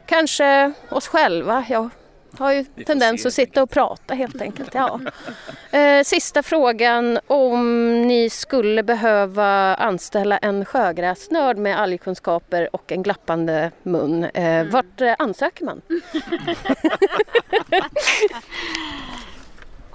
Kanske 0.06 0.74
oss 0.90 1.08
själva. 1.08 1.66
Jag 1.70 1.90
har 2.38 2.52
ju 2.52 2.66
tendens 2.86 3.22
se, 3.22 3.28
att 3.28 3.34
sitta 3.34 3.64
och 3.64 3.70
prata 3.70 4.14
helt 4.14 4.42
enkelt. 4.42 4.74
Ja. 4.74 5.00
Eh, 5.72 6.04
sista 6.04 6.44
frågan. 6.44 7.20
Om 7.28 8.02
ni 8.02 8.30
skulle 8.30 8.84
behöva 8.84 9.76
anställa 9.76 10.38
en 10.38 10.66
sjögräsnörd 10.66 11.58
med 11.58 11.80
algkunskaper 11.80 12.76
och 12.76 12.92
en 12.92 13.04
glappande 13.04 13.72
mun. 13.84 14.24
Eh, 14.24 14.66
vart 14.66 15.02
eh, 15.02 15.16
ansöker 15.20 15.66
man? 15.66 15.82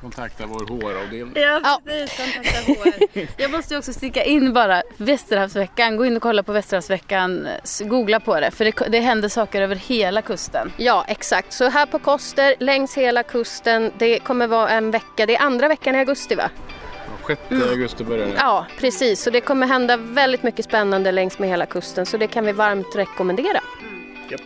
Kontakta 0.01 0.47
vår 0.47 0.67
HR-avdelning. 0.67 1.33
Ja, 1.43 1.81
precis. 1.85 3.31
Jag 3.37 3.51
måste 3.51 3.77
också 3.79 3.93
sticka 3.93 4.25
in 4.25 4.53
bara 4.53 4.83
Västerhavsveckan. 4.97 5.97
Gå 5.97 6.07
in 6.07 6.17
och 6.17 6.23
kolla 6.23 6.43
på 6.43 6.53
Västerhavsveckan. 6.53 7.49
Googla 7.81 8.21
på 8.21 8.41
det. 8.41 8.51
För 8.51 8.65
det, 8.65 8.89
det 8.89 9.01
händer 9.01 9.29
saker 9.29 9.63
över 9.63 9.77
hela 9.77 10.23
kusten. 10.23 10.73
Ja, 10.77 11.05
exakt. 11.09 11.53
Så 11.53 11.69
här 11.69 11.87
på 11.87 11.99
Koster, 11.99 12.55
längs 12.61 12.97
hela 12.97 13.23
kusten. 13.23 13.93
Det 13.99 14.19
kommer 14.19 14.47
vara 14.47 14.71
en 14.71 14.91
vecka. 14.91 15.27
Det 15.27 15.37
är 15.37 15.43
andra 15.43 15.69
veckan 15.69 15.95
i 15.95 15.99
augusti 15.99 16.35
va? 16.35 16.51
6 17.27 17.41
augusti 17.71 18.05
börjar 18.05 18.27
det. 18.27 18.33
Ja, 18.37 18.67
precis. 18.79 19.23
Så 19.23 19.31
det 19.31 19.41
kommer 19.41 19.67
hända 19.67 19.97
väldigt 19.97 20.43
mycket 20.43 20.65
spännande 20.65 21.13
längs 21.13 21.39
med 21.39 21.49
hela 21.49 21.67
kusten. 21.67 22.07
Så 22.07 22.17
det 22.17 22.27
kan 22.27 22.47
vi 22.47 22.53
varmt 22.53 22.97
rekommendera. 22.97 23.61
Japp. 24.31 24.41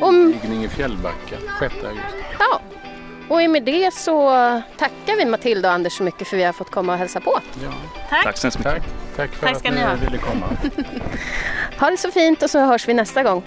Om, 0.00 0.14
Invigning 0.34 0.64
i 0.64 0.68
Fjällbacka 0.68 1.36
6 1.60 1.74
augusti. 1.74 2.24
ja. 2.38 2.60
Och 3.28 3.50
med 3.50 3.62
det 3.62 3.94
så 3.94 4.30
tackar 4.78 5.16
vi 5.16 5.24
Matilda 5.24 5.68
och 5.68 5.74
Anders 5.74 5.92
så 5.92 6.02
mycket 6.02 6.28
för 6.28 6.36
att 6.36 6.40
vi 6.40 6.44
har 6.44 6.52
fått 6.52 6.70
komma 6.70 6.92
och 6.92 6.98
hälsa 6.98 7.20
på. 7.20 7.40
Ja. 7.64 7.70
Tack 8.22 8.36
så 8.36 8.46
hemskt 8.46 8.58
mycket. 8.58 8.72
Tack. 8.72 8.82
Tack 9.16 9.30
för 9.30 9.46
Tack 9.46 9.66
att 9.66 9.74
ni 9.74 9.80
ha. 9.82 9.94
ville 9.94 10.18
komma. 10.18 10.46
Ha 11.80 11.90
det 11.90 11.96
så 11.96 12.10
fint 12.10 12.42
och 12.42 12.50
så 12.50 12.58
hörs 12.58 12.88
vi 12.88 12.94
nästa 12.94 13.22
gång. 13.22 13.42